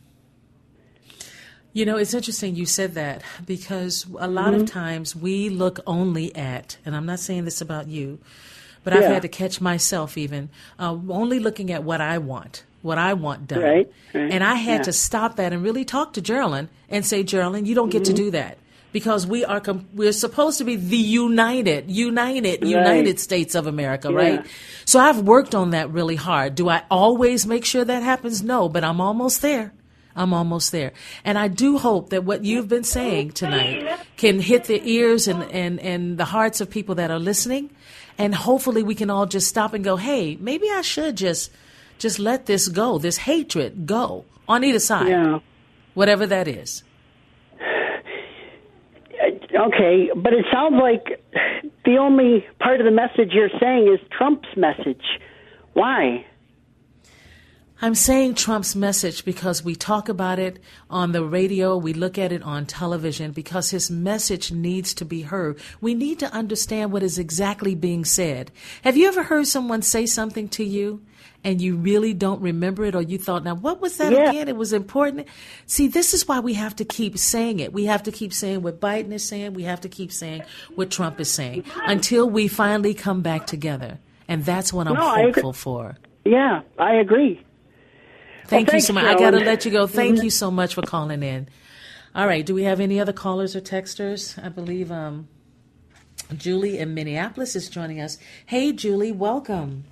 You 1.72 1.84
know, 1.86 1.96
it's 1.96 2.14
interesting 2.14 2.56
you 2.56 2.66
said 2.66 2.94
that 2.94 3.22
because 3.46 4.06
a 4.18 4.26
lot 4.26 4.52
mm-hmm. 4.52 4.62
of 4.62 4.70
times 4.70 5.14
we 5.14 5.48
look 5.48 5.78
only 5.86 6.34
at, 6.34 6.76
and 6.84 6.96
I'm 6.96 7.06
not 7.06 7.20
saying 7.20 7.44
this 7.44 7.60
about 7.60 7.86
you, 7.86 8.18
but 8.82 8.92
yeah. 8.92 9.00
I've 9.00 9.06
had 9.06 9.22
to 9.22 9.28
catch 9.28 9.60
myself 9.60 10.18
even 10.18 10.48
uh, 10.78 10.96
only 11.08 11.38
looking 11.38 11.70
at 11.70 11.84
what 11.84 12.00
I 12.00 12.18
want, 12.18 12.64
what 12.82 12.98
I 12.98 13.14
want 13.14 13.46
done. 13.46 13.60
Right, 13.60 13.92
right. 14.14 14.32
And 14.32 14.42
I 14.42 14.54
had 14.54 14.78
yeah. 14.78 14.84
to 14.84 14.92
stop 14.92 15.36
that 15.36 15.52
and 15.52 15.62
really 15.62 15.84
talk 15.84 16.14
to 16.14 16.20
Geraldine 16.20 16.68
and 16.88 17.06
say, 17.06 17.22
Geraldine, 17.22 17.66
you 17.66 17.74
don't 17.74 17.90
get 17.90 18.02
mm-hmm. 18.02 18.14
to 18.14 18.22
do 18.22 18.30
that 18.32 18.58
because 18.92 19.26
we 19.26 19.44
are 19.44 19.60
com- 19.60 19.86
we're 19.94 20.12
supposed 20.12 20.58
to 20.58 20.64
be 20.64 20.76
the 20.76 20.96
united, 20.96 21.90
united, 21.90 22.62
right. 22.62 22.70
United 22.70 23.20
States 23.20 23.54
of 23.54 23.66
America, 23.66 24.08
yeah. 24.10 24.16
right? 24.16 24.46
So 24.84 24.98
I've 24.98 25.20
worked 25.20 25.54
on 25.54 25.70
that 25.70 25.90
really 25.90 26.16
hard. 26.16 26.54
Do 26.54 26.68
I 26.68 26.82
always 26.90 27.46
make 27.46 27.64
sure 27.64 27.84
that 27.84 28.02
happens? 28.02 28.42
No, 28.42 28.68
but 28.68 28.82
I'm 28.84 29.00
almost 29.00 29.42
there. 29.42 29.72
I'm 30.16 30.34
almost 30.34 30.72
there. 30.72 30.92
And 31.24 31.38
I 31.38 31.48
do 31.48 31.78
hope 31.78 32.10
that 32.10 32.24
what 32.24 32.44
you've 32.44 32.68
been 32.68 32.84
saying 32.84 33.32
tonight 33.32 33.98
can 34.16 34.40
hit 34.40 34.64
the 34.64 34.80
ears 34.84 35.28
and, 35.28 35.42
and, 35.52 35.78
and 35.80 36.18
the 36.18 36.24
hearts 36.24 36.60
of 36.60 36.68
people 36.68 36.96
that 36.96 37.10
are 37.10 37.18
listening. 37.18 37.70
And 38.18 38.34
hopefully 38.34 38.82
we 38.82 38.94
can 38.94 39.08
all 39.08 39.26
just 39.26 39.48
stop 39.48 39.72
and 39.72 39.84
go, 39.84 39.96
hey, 39.96 40.36
maybe 40.36 40.68
I 40.70 40.82
should 40.82 41.16
just 41.16 41.50
just 42.00 42.18
let 42.18 42.46
this 42.46 42.68
go, 42.68 42.98
this 42.98 43.18
hatred 43.18 43.86
go 43.86 44.24
on 44.48 44.64
either 44.64 44.78
side. 44.78 45.08
Yeah. 45.08 45.40
Whatever 45.94 46.26
that 46.26 46.48
is. 46.48 46.82
Uh, 47.60 49.66
okay, 49.66 50.10
but 50.16 50.32
it 50.32 50.46
sounds 50.52 50.76
like 50.80 51.22
the 51.84 51.98
only 51.98 52.46
part 52.58 52.80
of 52.80 52.86
the 52.86 52.90
message 52.90 53.32
you're 53.32 53.50
saying 53.60 53.92
is 53.92 54.00
Trump's 54.16 54.48
message. 54.56 55.04
Why? 55.74 56.24
I'm 57.82 57.94
saying 57.94 58.34
Trump's 58.34 58.76
message 58.76 59.24
because 59.24 59.64
we 59.64 59.74
talk 59.74 60.10
about 60.10 60.38
it 60.38 60.58
on 60.90 61.12
the 61.12 61.24
radio, 61.24 61.78
we 61.78 61.94
look 61.94 62.18
at 62.18 62.30
it 62.30 62.42
on 62.42 62.66
television, 62.66 63.32
because 63.32 63.70
his 63.70 63.90
message 63.90 64.52
needs 64.52 64.92
to 64.94 65.06
be 65.06 65.22
heard. 65.22 65.58
We 65.80 65.94
need 65.94 66.18
to 66.18 66.30
understand 66.30 66.92
what 66.92 67.02
is 67.02 67.18
exactly 67.18 67.74
being 67.74 68.04
said. 68.04 68.50
Have 68.82 68.98
you 68.98 69.08
ever 69.08 69.22
heard 69.22 69.46
someone 69.46 69.80
say 69.80 70.04
something 70.04 70.46
to 70.50 70.64
you 70.64 71.00
and 71.42 71.62
you 71.62 71.74
really 71.74 72.12
don't 72.12 72.42
remember 72.42 72.84
it, 72.84 72.94
or 72.94 73.00
you 73.00 73.16
thought, 73.16 73.44
now 73.44 73.54
what 73.54 73.80
was 73.80 73.96
that 73.96 74.12
Yeah. 74.12 74.28
again? 74.28 74.48
It 74.48 74.56
was 74.56 74.74
important. 74.74 75.26
See, 75.64 75.88
this 75.88 76.12
is 76.12 76.28
why 76.28 76.40
we 76.40 76.52
have 76.54 76.76
to 76.76 76.84
keep 76.84 77.16
saying 77.16 77.60
it. 77.60 77.72
We 77.72 77.86
have 77.86 78.02
to 78.02 78.12
keep 78.12 78.34
saying 78.34 78.60
what 78.60 78.78
Biden 78.78 79.10
is 79.12 79.26
saying, 79.26 79.54
we 79.54 79.62
have 79.62 79.80
to 79.80 79.88
keep 79.88 80.12
saying 80.12 80.42
what 80.74 80.90
Trump 80.90 81.18
is 81.18 81.30
saying 81.30 81.64
until 81.86 82.28
we 82.28 82.46
finally 82.46 82.92
come 82.92 83.22
back 83.22 83.46
together. 83.46 83.98
And 84.28 84.44
that's 84.44 84.70
what 84.70 84.86
I'm 84.86 84.94
No, 84.94 85.00
hopeful 85.00 85.54
for. 85.54 85.96
Yeah, 86.26 86.60
I 86.78 86.96
agree. 86.96 87.40
Thank 88.50 88.72
you 88.72 88.80
so 88.80 88.92
much. 88.92 89.04
I 89.04 89.14
got 89.18 89.30
to 89.30 89.38
let 89.38 89.64
you 89.64 89.70
go. 89.70 89.86
Thank 90.00 90.22
you 90.22 90.30
so 90.30 90.50
much 90.50 90.74
for 90.74 90.82
calling 90.82 91.22
in. 91.22 91.48
All 92.14 92.26
right. 92.26 92.44
Do 92.44 92.54
we 92.54 92.64
have 92.64 92.80
any 92.80 92.98
other 93.00 93.12
callers 93.12 93.54
or 93.56 93.60
texters? 93.60 94.42
I 94.44 94.48
believe 94.48 94.90
um, 94.90 95.28
Julie 96.36 96.78
in 96.78 96.92
Minneapolis 96.94 97.54
is 97.56 97.68
joining 97.68 98.00
us. 98.00 98.18
Hey, 98.46 98.72
Julie, 98.72 99.12
welcome. 99.12 99.84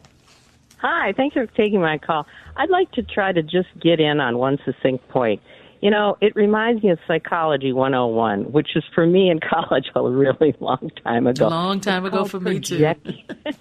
Hi, 0.81 1.13
thanks 1.17 1.35
for 1.35 1.47
taking 1.47 1.81
my 1.81 1.99
call. 1.99 2.27
I'd 2.57 2.71
like 2.71 2.91
to 2.93 3.03
try 3.03 3.33
to 3.33 3.43
just 3.43 3.69
get 3.81 3.99
in 4.01 4.21
on 4.21 4.39
one 4.39 4.59
succinct 4.65 5.09
point. 5.09 5.41
You 5.81 5.91
know, 5.91 6.17
it 6.21 6.35
reminds 6.35 6.83
me 6.83 6.91
of 6.91 6.99
Psychology 7.07 7.73
101, 7.73 8.51
which 8.53 8.71
is 8.77 8.83
for 8.95 9.07
me 9.07 9.31
in 9.31 9.39
college 9.49 9.87
a 9.95 10.03
really 10.03 10.55
long 10.61 10.91
time 11.05 11.27
ago. 11.29 11.45
A 11.45 11.49
ago. 11.49 11.55
long 11.57 11.81
time 11.81 12.05
It's 12.05 12.13
ago 12.15 12.19
called 12.19 12.31
for 12.33 12.41
me, 12.41 12.59
too. 12.61 12.79
project- 12.79 13.09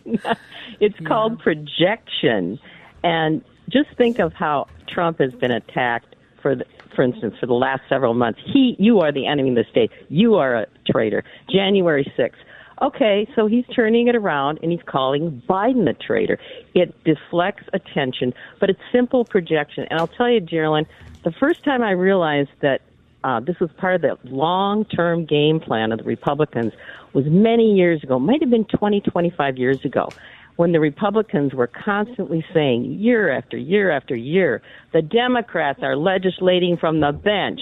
it's 0.80 1.00
called 1.08 1.40
projection. 1.40 2.60
And 3.04 3.44
just 3.70 3.90
think 3.98 4.20
of 4.20 4.34
how 4.34 4.68
Trump 4.88 5.20
has 5.20 5.34
been 5.34 5.52
attacked 5.52 6.16
for 6.42 6.56
the, 6.56 6.66
for 6.96 7.04
instance 7.04 7.36
for 7.40 7.46
the 7.46 7.54
last 7.54 7.82
several 7.90 8.14
months. 8.14 8.40
He 8.46 8.76
you 8.80 9.00
are 9.02 9.12
the 9.12 9.28
enemy 9.28 9.50
of 9.50 9.56
the 9.56 9.66
state. 9.70 9.92
You 10.10 10.36
are 10.36 10.56
a 10.56 10.68
traitor. 10.90 11.24
January 11.50 12.12
6th. 12.18 12.36
Okay, 12.80 13.28
so 13.36 13.48
he's 13.48 13.66
turning 13.76 14.08
it 14.08 14.16
around 14.16 14.60
and 14.62 14.72
he's 14.72 14.84
calling 14.86 15.42
Biden 15.50 15.90
a 15.90 15.94
traitor. 15.94 16.38
It 16.76 16.94
deflects 17.04 17.64
attention, 17.74 18.36
but 18.60 18.70
it's 18.70 18.80
simple 18.92 19.26
projection. 19.26 19.88
And 19.90 20.00
I'll 20.00 20.08
tell 20.08 20.30
you, 20.30 20.40
Geraldine, 20.40 20.86
the 21.24 21.32
first 21.32 21.64
time 21.64 21.82
I 21.82 21.92
realized 21.92 22.52
that 22.62 22.82
uh, 23.24 23.40
this 23.40 23.60
was 23.60 23.72
part 23.78 23.96
of 23.96 24.02
the 24.02 24.18
long-term 24.30 25.26
game 25.26 25.60
plan 25.60 25.92
of 25.92 25.98
the 25.98 26.04
Republicans 26.04 26.72
was 27.14 27.26
many 27.26 27.74
years 27.74 28.04
ago, 28.04 28.20
might 28.20 28.42
have 28.42 28.52
been 28.52 28.66
20, 28.66 29.02
25 29.02 29.58
years 29.58 29.84
ago, 29.84 30.10
when 30.58 30.72
the 30.72 30.80
Republicans 30.80 31.54
were 31.54 31.68
constantly 31.68 32.44
saying 32.54 33.00
year 33.00 33.30
after 33.30 33.58
year 33.58 33.92
after 33.92 34.16
year, 34.16 34.62
the 34.92 35.02
Democrats 35.02 35.80
are 35.82 35.96
legislating 35.96 36.78
from 36.78 37.00
the 37.00 37.12
bench. 37.12 37.62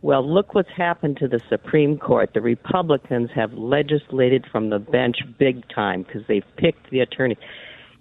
Well, 0.00 0.26
look 0.26 0.54
what's 0.54 0.70
happened 0.76 1.16
to 1.16 1.26
the 1.26 1.40
Supreme 1.48 1.98
Court. 1.98 2.30
The 2.32 2.40
Republicans 2.40 3.30
have 3.34 3.52
legislated 3.54 4.46
from 4.52 4.70
the 4.70 4.78
bench 4.78 5.16
big 5.38 5.68
time 5.74 6.02
because 6.04 6.22
they've 6.28 6.44
picked 6.56 6.90
the 6.90 7.00
attorney. 7.00 7.36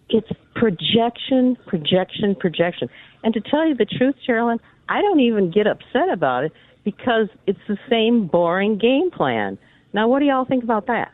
It's 0.09 0.29
projection, 0.55 1.57
projection, 1.65 2.35
projection. 2.35 2.89
And 3.23 3.33
to 3.33 3.41
tell 3.41 3.67
you 3.67 3.75
the 3.75 3.85
truth, 3.85 4.15
Carolyn, 4.25 4.59
I 4.89 5.01
don't 5.01 5.21
even 5.21 5.51
get 5.51 5.67
upset 5.67 6.09
about 6.11 6.43
it 6.43 6.53
because 6.83 7.29
it's 7.47 7.59
the 7.67 7.77
same 7.89 8.27
boring 8.27 8.77
game 8.77 9.09
plan. 9.09 9.57
Now, 9.93 10.07
what 10.07 10.19
do 10.19 10.25
y'all 10.25 10.45
think 10.45 10.63
about 10.63 10.87
that? 10.87 11.11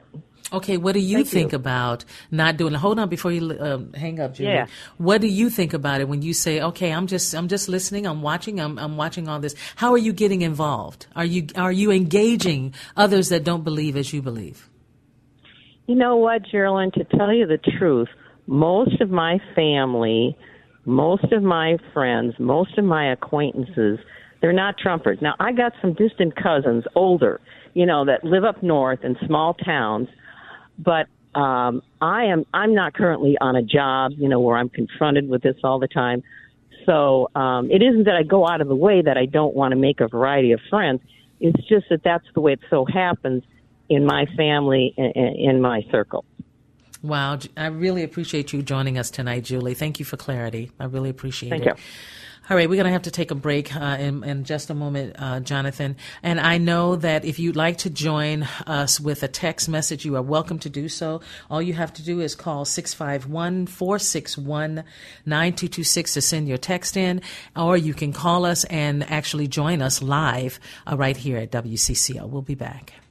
Okay, 0.53 0.77
what 0.77 0.93
do 0.93 0.99
you 0.99 1.17
Thank 1.17 1.29
think 1.29 1.51
you. 1.51 1.55
about 1.57 2.05
not 2.29 2.57
doing? 2.57 2.75
Hold 2.75 2.99
on, 2.99 3.09
before 3.09 3.31
you 3.31 3.57
um, 3.59 3.91
hang 3.93 4.19
up, 4.19 4.35
Julie. 4.35 4.51
Yeah. 4.51 4.67
What 4.97 5.19
do 5.19 5.27
you 5.27 5.49
think 5.49 5.73
about 5.73 5.99
it 5.99 6.07
when 6.07 6.21
you 6.21 6.33
say, 6.33 6.61
"Okay, 6.61 6.91
I'm 6.93 7.07
just, 7.07 7.33
I'm 7.33 7.47
just 7.47 7.67
listening. 7.67 8.05
I'm 8.05 8.21
watching. 8.21 8.59
I'm, 8.59 8.77
I'm 8.77 8.95
watching 8.95 9.27
all 9.27 9.39
this." 9.39 9.55
How 9.75 9.91
are 9.93 9.97
you 9.97 10.13
getting 10.13 10.43
involved? 10.43 11.07
Are 11.15 11.25
you, 11.25 11.47
are 11.55 11.71
you 11.71 11.91
engaging 11.91 12.73
others 12.95 13.29
that 13.29 13.43
don't 13.43 13.63
believe 13.63 13.97
as 13.97 14.13
you 14.13 14.21
believe? 14.21 14.69
You 15.87 15.95
know 15.95 16.15
what, 16.17 16.43
Geraldine? 16.49 16.91
To 16.91 17.03
tell 17.17 17.33
you 17.33 17.47
the 17.47 17.57
truth, 17.57 18.09
most 18.45 19.01
of 19.01 19.09
my 19.09 19.39
family, 19.55 20.37
most 20.85 21.31
of 21.31 21.41
my 21.43 21.77
friends, 21.93 22.35
most 22.37 22.77
of 22.77 22.85
my 22.85 23.11
acquaintances, 23.11 23.99
they're 24.41 24.53
not 24.53 24.75
Trumpers. 24.77 25.21
Now, 25.21 25.35
I 25.39 25.51
got 25.51 25.73
some 25.81 25.93
distant 25.93 26.35
cousins, 26.35 26.83
older, 26.95 27.39
you 27.73 27.85
know, 27.85 28.05
that 28.05 28.23
live 28.23 28.43
up 28.43 28.61
north 28.61 29.03
in 29.03 29.17
small 29.25 29.53
towns, 29.53 30.09
but 30.77 31.07
um, 31.37 31.81
I 32.01 32.25
am 32.25 32.45
I'm 32.53 32.73
not 32.73 32.93
currently 32.93 33.37
on 33.39 33.55
a 33.55 33.61
job, 33.61 34.13
you 34.17 34.29
know, 34.29 34.39
where 34.39 34.57
I'm 34.57 34.69
confronted 34.69 35.27
with 35.27 35.41
this 35.41 35.55
all 35.63 35.79
the 35.79 35.87
time. 35.87 36.23
So 36.85 37.29
um, 37.35 37.71
it 37.71 37.81
isn't 37.81 38.05
that 38.05 38.15
I 38.15 38.23
go 38.23 38.47
out 38.47 38.61
of 38.61 38.67
the 38.67 38.75
way 38.75 39.01
that 39.01 39.17
I 39.17 39.25
don't 39.25 39.55
want 39.55 39.71
to 39.71 39.77
make 39.77 40.01
a 40.01 40.07
variety 40.07 40.51
of 40.51 40.59
friends. 40.69 41.01
It's 41.39 41.61
just 41.67 41.85
that 41.89 42.01
that's 42.03 42.25
the 42.33 42.41
way 42.41 42.53
it 42.53 42.59
so 42.69 42.85
happens 42.85 43.43
in 43.89 44.05
my 44.05 44.25
family 44.37 44.93
and 44.97 45.15
in 45.15 45.61
my 45.61 45.85
circle. 45.91 46.25
Wow, 47.01 47.39
I 47.57 47.65
really 47.67 48.03
appreciate 48.03 48.53
you 48.53 48.61
joining 48.61 48.97
us 48.97 49.09
tonight, 49.11 49.43
Julie. 49.43 49.73
Thank 49.73 49.99
you 49.99 50.05
for 50.05 50.15
clarity. 50.15 50.71
I 50.79 50.85
really 50.85 51.09
appreciate 51.09 51.49
Thank 51.49 51.65
it. 51.65 51.77
you. 51.77 51.83
All 52.49 52.57
right, 52.57 52.67
we're 52.67 52.75
going 52.75 52.87
to 52.87 52.91
have 52.91 53.03
to 53.03 53.11
take 53.11 53.31
a 53.31 53.35
break 53.35 53.73
uh, 53.73 53.95
in, 53.97 54.21
in 54.25 54.43
just 54.43 54.69
a 54.69 54.73
moment, 54.73 55.15
uh, 55.17 55.39
Jonathan. 55.39 55.95
And 56.21 56.41
I 56.41 56.57
know 56.57 56.97
that 56.97 57.23
if 57.23 57.39
you'd 57.39 57.55
like 57.55 57.77
to 57.79 57.89
join 57.89 58.43
us 58.67 58.99
with 58.99 59.23
a 59.23 59.29
text 59.29 59.69
message, 59.69 60.03
you 60.03 60.17
are 60.17 60.21
welcome 60.21 60.59
to 60.59 60.69
do 60.69 60.89
so. 60.89 61.21
All 61.49 61.61
you 61.61 61.73
have 61.73 61.93
to 61.93 62.03
do 62.03 62.19
is 62.19 62.35
call 62.35 62.65
651 62.65 63.67
461 63.67 64.83
9226 65.25 66.13
to 66.15 66.21
send 66.21 66.49
your 66.49 66.57
text 66.57 66.97
in, 66.97 67.21
or 67.55 67.77
you 67.77 67.93
can 67.93 68.11
call 68.11 68.43
us 68.43 68.65
and 68.65 69.09
actually 69.09 69.47
join 69.47 69.81
us 69.81 70.01
live 70.01 70.59
uh, 70.85 70.97
right 70.97 71.15
here 71.15 71.37
at 71.37 71.49
WCCO. 71.49 72.27
We'll 72.27 72.41
be 72.41 72.55
back. 72.55 73.02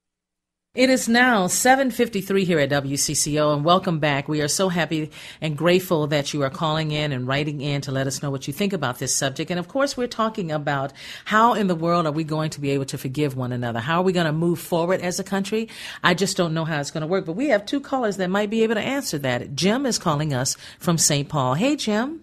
It 0.74 0.88
is 0.88 1.06
now 1.06 1.48
7:53 1.48 2.44
here 2.46 2.58
at 2.58 2.70
WCCO 2.70 3.52
and 3.54 3.62
welcome 3.62 3.98
back. 3.98 4.26
We 4.26 4.40
are 4.40 4.48
so 4.48 4.70
happy 4.70 5.10
and 5.38 5.54
grateful 5.54 6.06
that 6.06 6.32
you 6.32 6.40
are 6.44 6.48
calling 6.48 6.92
in 6.92 7.12
and 7.12 7.26
writing 7.28 7.60
in 7.60 7.82
to 7.82 7.92
let 7.92 8.06
us 8.06 8.22
know 8.22 8.30
what 8.30 8.46
you 8.46 8.54
think 8.54 8.72
about 8.72 8.98
this 8.98 9.14
subject. 9.14 9.50
And 9.50 9.60
of 9.60 9.68
course, 9.68 9.98
we're 9.98 10.06
talking 10.06 10.50
about 10.50 10.94
how 11.26 11.52
in 11.52 11.66
the 11.66 11.74
world 11.74 12.06
are 12.06 12.10
we 12.12 12.24
going 12.24 12.48
to 12.48 12.58
be 12.62 12.70
able 12.70 12.86
to 12.86 12.96
forgive 12.96 13.36
one 13.36 13.52
another? 13.52 13.80
How 13.80 13.98
are 14.00 14.02
we 14.02 14.14
going 14.14 14.24
to 14.24 14.32
move 14.32 14.58
forward 14.60 15.02
as 15.02 15.20
a 15.20 15.24
country? 15.24 15.68
I 16.02 16.14
just 16.14 16.38
don't 16.38 16.54
know 16.54 16.64
how 16.64 16.80
it's 16.80 16.90
going 16.90 17.02
to 17.02 17.06
work, 17.06 17.26
but 17.26 17.34
we 17.36 17.48
have 17.50 17.66
two 17.66 17.78
callers 17.80 18.16
that 18.16 18.30
might 18.30 18.48
be 18.48 18.62
able 18.62 18.76
to 18.76 18.80
answer 18.80 19.18
that. 19.18 19.54
Jim 19.54 19.84
is 19.84 19.98
calling 19.98 20.32
us 20.32 20.56
from 20.78 20.96
St. 20.96 21.28
Paul. 21.28 21.52
Hey 21.52 21.76
Jim. 21.76 22.22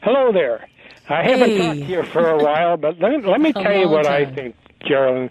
Hello 0.00 0.32
there. 0.32 0.66
I 1.10 1.22
haven't 1.22 1.50
Hey. 1.50 1.58
talked 1.58 1.80
to 1.80 1.84
you 1.84 2.02
for 2.04 2.30
a 2.30 2.42
while, 2.42 2.78
but 2.78 2.98
let, 2.98 3.22
let 3.26 3.42
me 3.42 3.52
tell 3.62 3.76
you 3.78 3.90
what 3.90 4.06
I 4.06 4.24
think, 4.24 4.56
Geraldine. 4.86 5.28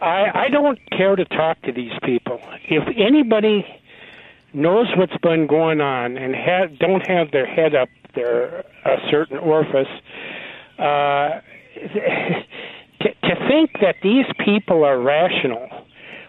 I, 0.00 0.46
I 0.46 0.48
don't 0.48 0.78
care 0.90 1.16
to 1.16 1.24
talk 1.24 1.60
to 1.62 1.72
these 1.72 1.92
people. 2.02 2.40
If 2.68 2.84
anybody 2.96 3.64
knows 4.52 4.86
what's 4.96 5.16
been 5.22 5.46
going 5.46 5.80
on 5.80 6.16
and 6.16 6.34
ha- 6.34 6.66
don't 6.78 7.06
have 7.06 7.30
their 7.30 7.46
head 7.46 7.74
up 7.74 7.88
their 8.14 8.60
a 8.84 8.96
certain 9.10 9.38
orifice, 9.38 9.88
uh, 10.78 10.82
to, 13.00 13.08
to 13.22 13.48
think 13.48 13.70
that 13.80 13.96
these 14.02 14.26
people 14.44 14.84
are 14.84 14.98
rational 14.98 15.68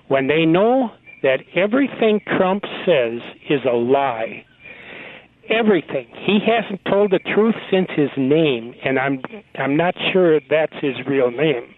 when 0.08 0.28
they 0.28 0.46
know 0.46 0.92
that 1.24 1.40
everything 1.56 2.22
Trump 2.38 2.64
says 2.86 3.22
is 3.50 3.62
a 3.66 3.76
lie 3.76 4.46
everything. 5.50 6.08
He 6.26 6.40
hasn't 6.46 6.84
told 6.86 7.12
the 7.12 7.20
truth 7.20 7.56
since 7.72 7.88
his 7.96 8.10
name, 8.18 8.74
and 8.84 9.00
I'm 9.00 9.22
I'm 9.56 9.78
not 9.78 9.96
sure 10.12 10.40
that's 10.50 10.74
his 10.82 10.96
real 11.08 11.32
name. 11.32 11.74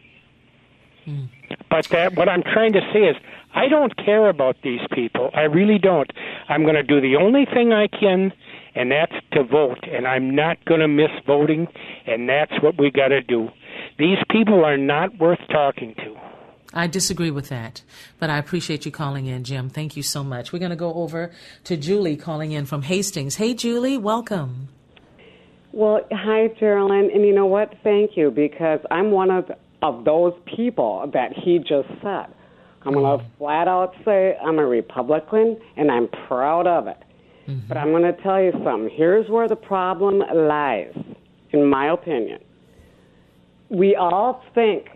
But 1.69 1.87
that 1.89 2.15
what 2.15 2.29
I'm 2.29 2.43
trying 2.43 2.73
to 2.73 2.81
say 2.93 2.99
is 2.99 3.15
I 3.53 3.67
don't 3.67 3.95
care 3.97 4.29
about 4.29 4.57
these 4.63 4.81
people. 4.93 5.31
I 5.33 5.41
really 5.41 5.79
don't. 5.79 6.11
I'm 6.47 6.63
going 6.63 6.75
to 6.75 6.83
do 6.83 7.01
the 7.01 7.15
only 7.15 7.45
thing 7.45 7.73
I 7.73 7.87
can 7.87 8.31
and 8.75 8.91
that's 8.91 9.15
to 9.33 9.43
vote 9.43 9.79
and 9.83 10.07
I'm 10.07 10.35
not 10.35 10.63
going 10.65 10.79
to 10.79 10.87
miss 10.87 11.11
voting 11.25 11.67
and 12.05 12.29
that's 12.29 12.53
what 12.61 12.77
we 12.77 12.91
got 12.91 13.09
to 13.09 13.21
do. 13.21 13.49
These 13.97 14.19
people 14.29 14.63
are 14.63 14.77
not 14.77 15.17
worth 15.17 15.39
talking 15.49 15.95
to. 15.95 16.15
I 16.71 16.85
disagree 16.85 17.31
with 17.31 17.49
that, 17.49 17.81
but 18.19 18.29
I 18.29 18.37
appreciate 18.37 18.85
you 18.85 18.91
calling 18.91 19.25
in, 19.25 19.43
Jim. 19.43 19.69
Thank 19.69 19.97
you 19.97 20.03
so 20.03 20.23
much. 20.23 20.53
We're 20.53 20.59
going 20.59 20.69
to 20.69 20.75
go 20.75 20.93
over 20.93 21.31
to 21.63 21.75
Julie 21.75 22.15
calling 22.15 22.51
in 22.51 22.67
from 22.67 22.83
Hastings. 22.83 23.35
Hey, 23.37 23.55
Julie, 23.55 23.97
welcome. 23.97 24.69
Well, 25.71 26.01
hi, 26.11 26.49
Geraldine. 26.59 27.09
And 27.11 27.25
you 27.25 27.33
know 27.33 27.47
what? 27.47 27.73
Thank 27.83 28.15
you, 28.15 28.29
because 28.29 28.79
I'm 28.91 29.09
one 29.09 29.31
of, 29.31 29.51
of 29.81 30.03
those 30.05 30.33
people 30.55 31.09
that 31.13 31.31
he 31.33 31.59
just 31.59 31.87
said. 32.01 32.27
I'm 32.83 32.93
going 32.93 33.19
to 33.19 33.23
mm. 33.23 33.37
flat 33.37 33.67
out 33.67 33.93
say 34.05 34.37
I'm 34.43 34.59
a 34.59 34.65
Republican, 34.65 35.57
and 35.77 35.91
I'm 35.91 36.07
proud 36.27 36.67
of 36.67 36.87
it. 36.87 36.97
Mm-hmm. 37.47 37.67
But 37.67 37.77
I'm 37.77 37.91
going 37.91 38.03
to 38.03 38.21
tell 38.21 38.41
you 38.41 38.51
something. 38.63 38.89
Here's 38.93 39.29
where 39.29 39.47
the 39.47 39.55
problem 39.55 40.19
lies, 40.19 40.93
in 41.51 41.65
my 41.65 41.91
opinion. 41.91 42.39
We 43.69 43.95
all 43.95 44.43
think, 44.55 44.87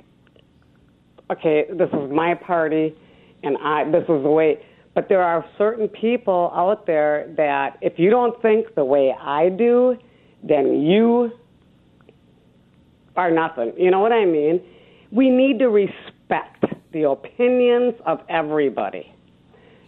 okay, 1.31 1.65
this 1.69 1.89
is 1.89 2.11
my 2.11 2.35
party, 2.35 2.95
and 3.43 3.57
I 3.57 3.89
this 3.89 4.03
is 4.03 4.23
the 4.23 4.29
way. 4.29 4.63
But 4.95 5.09
there 5.09 5.23
are 5.23 5.43
certain 5.57 5.87
people 5.87 6.51
out 6.55 6.85
there 6.85 7.33
that 7.37 7.77
if 7.81 7.93
you 7.97 8.09
don't 8.09 8.39
think 8.41 8.75
the 8.75 8.85
way 8.85 9.13
I 9.19 9.49
do, 9.49 9.97
then 10.43 10.81
you 10.81 11.31
are 13.15 13.31
nothing. 13.31 13.73
You 13.77 13.91
know 13.91 13.99
what 13.99 14.11
I 14.11 14.25
mean? 14.25 14.61
We 15.11 15.29
need 15.29 15.59
to 15.59 15.69
respect 15.69 16.65
the 16.91 17.03
opinions 17.09 17.95
of 18.05 18.21
everybody. 18.29 19.11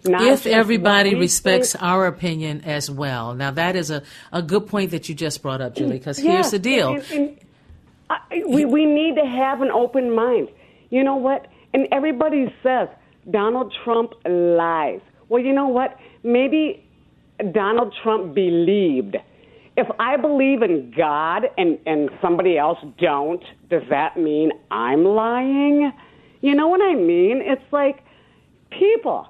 Not 0.05 0.21
if 0.21 0.45
everybody 0.45 1.15
respects 1.15 1.71
think- 1.71 1.83
our 1.83 2.05
opinion 2.05 2.61
as 2.65 2.91
well. 2.91 3.33
Now, 3.33 3.49
that 3.51 3.75
is 3.75 3.89
a, 3.89 4.03
a 4.31 4.43
good 4.43 4.67
point 4.67 4.91
that 4.91 5.09
you 5.09 5.15
just 5.15 5.41
brought 5.41 5.61
up, 5.61 5.75
Julie, 5.75 5.97
because 5.97 6.21
Yeah, 6.23 6.33
here's 6.33 6.51
the 6.51 6.59
deal. 6.59 6.93
and- 6.93 7.11
and 7.11 7.37
I- 8.09 8.43
we 8.47 8.65
we 8.65 8.85
need 8.85 9.15
to 9.15 9.25
have 9.25 9.61
an 9.61 9.71
open 9.71 10.13
mind. 10.13 10.49
You 10.91 11.03
know 11.03 11.15
what? 11.15 11.47
And 11.73 11.87
everybody 11.91 12.53
says 12.61 12.87
Donald 13.31 13.73
Trump 13.83 14.13
lies. 14.27 15.01
Well, 15.27 15.41
you 15.41 15.53
know 15.53 15.69
what? 15.69 15.97
Maybe 16.23 16.83
Donald 17.51 17.95
Trump 18.03 18.35
believed. 18.35 19.17
If 19.77 19.87
I 19.99 20.15
believe 20.17 20.61
in 20.61 20.93
God 20.95 21.43
and 21.57 21.77
and 21.85 22.09
somebody 22.21 22.57
else 22.57 22.79
don't, 22.97 23.43
does 23.69 23.83
that 23.89 24.17
mean 24.17 24.51
I'm 24.71 25.03
lying? 25.03 25.91
You 26.41 26.55
know 26.55 26.67
what 26.67 26.81
I 26.81 26.95
mean? 26.95 27.41
It's 27.43 27.61
like 27.71 28.03
people 28.69 29.27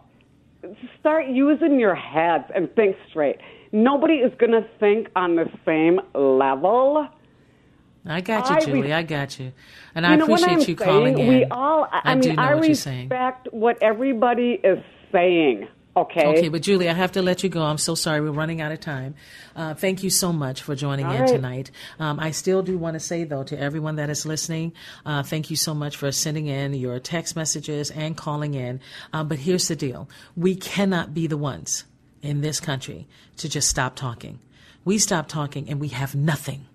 start 1.00 1.28
using 1.28 1.80
your 1.80 1.96
heads 1.96 2.46
and 2.56 2.74
think 2.76 2.96
straight. 3.10 3.38
Nobody 3.72 4.16
is 4.16 4.32
going 4.40 4.52
to 4.52 4.66
think 4.80 5.08
on 5.16 5.36
the 5.36 5.46
same 5.66 6.00
level. 6.14 7.08
I 8.06 8.22
got 8.22 8.50
you, 8.50 8.56
I 8.56 8.60
Julie. 8.66 8.82
re- 8.84 8.94
I 8.94 9.04
got 9.04 9.40
you. 9.40 9.52
And 9.96 10.06
you 10.06 10.12
I 10.12 10.16
know 10.16 10.26
what 10.28 10.42
appreciate 10.42 10.54
I'm 10.54 10.60
you 10.60 10.78
saying? 10.78 10.78
calling 10.78 11.18
in. 11.20 11.28
We 11.28 11.46
all, 11.46 11.88
I, 11.92 12.02
I 12.12 12.16
mean, 12.16 12.22
do 12.22 12.34
know 12.36 12.44
I 12.44 12.54
what 12.54 12.66
you're 12.68 12.76
saying. 12.76 13.10
respect 13.10 13.48
what 13.52 13.82
everybody 13.82 14.60
is 14.64 14.78
saying. 15.12 15.68
Okay. 15.98 16.26
Okay, 16.26 16.50
but 16.50 16.62
Julie, 16.62 16.90
I 16.90 16.94
have 16.94 17.14
to 17.14 17.22
let 17.22 17.42
you 17.42 17.48
go. 17.48 17.64
I'm 17.64 17.78
so 17.78 17.96
sorry. 17.96 18.20
We're 18.20 18.32
running 18.32 18.60
out 18.60 18.74
of 18.74 18.82
time. 18.82 19.16
Uh, 19.56 19.76
thank 19.76 20.04
you 20.04 20.10
so 20.10 20.34
much 20.34 20.62
for 20.62 20.76
joining 20.76 21.06
All 21.06 21.14
in 21.14 21.22
right. 21.22 21.30
tonight. 21.30 21.72
Um, 22.00 22.20
I 22.20 22.32
still 22.32 22.62
do 22.62 22.78
want 22.78 22.96
to 22.96 23.00
say, 23.00 23.24
though, 23.24 23.44
to 23.44 23.58
everyone 23.58 23.96
that 23.96 24.10
is 24.10 24.26
listening, 24.26 24.74
uh, 25.06 25.24
thank 25.24 25.50
you 25.50 25.56
so 25.56 25.74
much 25.74 25.96
for 25.96 26.12
sending 26.12 26.48
in 26.48 26.74
your 26.74 27.00
text 27.00 27.38
messages 27.38 27.92
and 27.92 28.18
calling 28.18 28.56
in. 28.56 28.82
Uh, 29.14 29.24
but 29.24 29.40
here's 29.40 29.70
the 29.70 29.76
deal 29.76 30.10
we 30.36 30.56
cannot 30.56 31.14
be 31.14 31.28
the 31.28 31.38
ones 31.38 31.86
in 32.22 32.42
this 32.42 32.60
country 32.60 33.08
to 33.38 33.48
just 33.48 33.70
stop 33.70 33.96
talking. 33.96 34.40
We 34.84 34.98
stop 34.98 35.30
talking 35.30 35.70
and 35.70 35.80
we 35.80 35.90
have 35.90 36.14
nothing. 36.14 36.66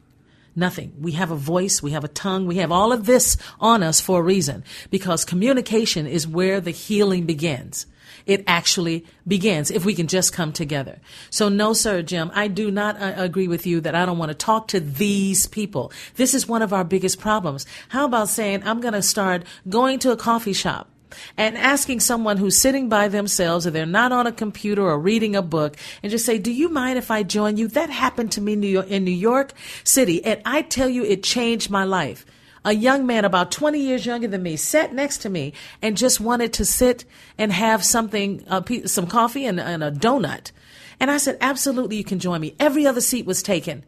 Nothing. 0.56 0.94
We 0.98 1.12
have 1.12 1.30
a 1.30 1.36
voice, 1.36 1.82
we 1.82 1.92
have 1.92 2.04
a 2.04 2.08
tongue, 2.08 2.46
we 2.46 2.56
have 2.56 2.72
all 2.72 2.92
of 2.92 3.06
this 3.06 3.36
on 3.60 3.82
us 3.82 4.00
for 4.00 4.20
a 4.20 4.22
reason 4.22 4.64
because 4.90 5.24
communication 5.24 6.06
is 6.06 6.26
where 6.26 6.60
the 6.60 6.72
healing 6.72 7.24
begins. 7.24 7.86
It 8.30 8.44
actually 8.46 9.04
begins 9.26 9.72
if 9.72 9.84
we 9.84 9.92
can 9.92 10.06
just 10.06 10.32
come 10.32 10.52
together. 10.52 11.00
So, 11.30 11.48
no, 11.48 11.72
sir, 11.72 12.00
Jim, 12.00 12.30
I 12.32 12.46
do 12.46 12.70
not 12.70 12.94
uh, 13.02 13.14
agree 13.16 13.48
with 13.48 13.66
you 13.66 13.80
that 13.80 13.96
I 13.96 14.06
don't 14.06 14.18
want 14.18 14.30
to 14.30 14.36
talk 14.36 14.68
to 14.68 14.78
these 14.78 15.48
people. 15.48 15.90
This 16.14 16.32
is 16.32 16.46
one 16.46 16.62
of 16.62 16.72
our 16.72 16.84
biggest 16.84 17.18
problems. 17.18 17.66
How 17.88 18.04
about 18.04 18.28
saying, 18.28 18.62
I'm 18.64 18.80
going 18.80 18.94
to 18.94 19.02
start 19.02 19.42
going 19.68 19.98
to 19.98 20.12
a 20.12 20.16
coffee 20.16 20.52
shop 20.52 20.88
and 21.36 21.58
asking 21.58 21.98
someone 21.98 22.36
who's 22.36 22.56
sitting 22.56 22.88
by 22.88 23.08
themselves 23.08 23.66
or 23.66 23.72
they're 23.72 23.84
not 23.84 24.12
on 24.12 24.28
a 24.28 24.32
computer 24.32 24.82
or 24.82 24.96
reading 24.96 25.34
a 25.34 25.42
book 25.42 25.76
and 26.00 26.12
just 26.12 26.24
say, 26.24 26.38
Do 26.38 26.52
you 26.52 26.68
mind 26.68 26.98
if 26.98 27.10
I 27.10 27.24
join 27.24 27.56
you? 27.56 27.66
That 27.66 27.90
happened 27.90 28.30
to 28.32 28.40
me 28.40 28.54
New 28.54 28.68
York, 28.68 28.86
in 28.86 29.02
New 29.02 29.10
York 29.10 29.54
City. 29.82 30.24
And 30.24 30.40
I 30.44 30.62
tell 30.62 30.88
you, 30.88 31.02
it 31.02 31.24
changed 31.24 31.68
my 31.68 31.82
life. 31.82 32.24
A 32.64 32.72
young 32.72 33.06
man 33.06 33.24
about 33.24 33.50
20 33.50 33.78
years 33.78 34.04
younger 34.04 34.28
than 34.28 34.42
me 34.42 34.56
sat 34.56 34.92
next 34.92 35.18
to 35.18 35.30
me 35.30 35.54
and 35.80 35.96
just 35.96 36.20
wanted 36.20 36.52
to 36.54 36.64
sit 36.64 37.04
and 37.38 37.52
have 37.52 37.84
something, 37.84 38.44
uh, 38.48 38.62
some 38.84 39.06
coffee 39.06 39.46
and, 39.46 39.58
and 39.58 39.82
a 39.82 39.90
donut. 39.90 40.52
And 40.98 41.10
I 41.10 41.16
said, 41.16 41.38
Absolutely, 41.40 41.96
you 41.96 42.04
can 42.04 42.18
join 42.18 42.40
me. 42.40 42.54
Every 42.60 42.86
other 42.86 43.00
seat 43.00 43.24
was 43.24 43.42
taken 43.42 43.84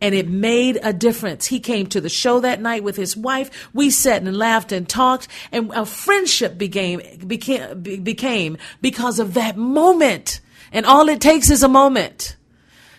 and 0.00 0.14
it 0.14 0.28
made 0.28 0.78
a 0.82 0.92
difference. 0.92 1.46
He 1.46 1.60
came 1.60 1.86
to 1.88 2.00
the 2.00 2.08
show 2.08 2.40
that 2.40 2.60
night 2.60 2.84
with 2.84 2.96
his 2.96 3.16
wife. 3.16 3.68
We 3.74 3.90
sat 3.90 4.22
and 4.22 4.36
laughed 4.36 4.72
and 4.72 4.88
talked, 4.88 5.28
and 5.50 5.72
a 5.72 5.84
friendship 5.84 6.56
became 6.56 7.00
became 7.26 7.82
became 8.02 8.58
because 8.80 9.18
of 9.18 9.34
that 9.34 9.56
moment. 9.56 10.40
And 10.72 10.86
all 10.86 11.08
it 11.08 11.20
takes 11.20 11.50
is 11.50 11.62
a 11.62 11.68
moment. 11.68 12.36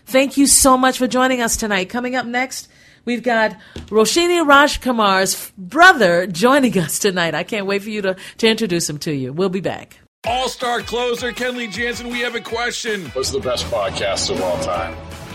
Thank 0.05 0.37
you 0.37 0.47
so 0.47 0.77
much 0.77 0.97
for 0.97 1.07
joining 1.07 1.39
us 1.39 1.55
tonight. 1.55 1.89
Coming 1.89 2.15
up 2.15 2.25
next, 2.25 2.67
we've 3.05 3.23
got 3.23 3.55
Roshini 3.87 4.45
Rajkumar's 4.45 5.51
brother 5.57 6.27
joining 6.27 6.77
us 6.77 6.99
tonight. 6.99 7.35
I 7.35 7.43
can't 7.43 7.65
wait 7.65 7.83
for 7.83 7.89
you 7.89 8.01
to, 8.03 8.15
to 8.37 8.47
introduce 8.47 8.89
him 8.89 8.97
to 8.99 9.13
you. 9.13 9.33
We'll 9.33 9.49
be 9.49 9.61
back. 9.61 9.99
All 10.25 10.49
star 10.49 10.81
closer 10.81 11.31
Kenley 11.31 11.71
Jansen, 11.71 12.09
we 12.09 12.19
have 12.19 12.35
a 12.35 12.41
question. 12.41 13.05
What's 13.11 13.31
the 13.31 13.39
best 13.39 13.65
podcast 13.67 14.29
of 14.29 14.41
all 14.41 14.59
time? 14.59 14.95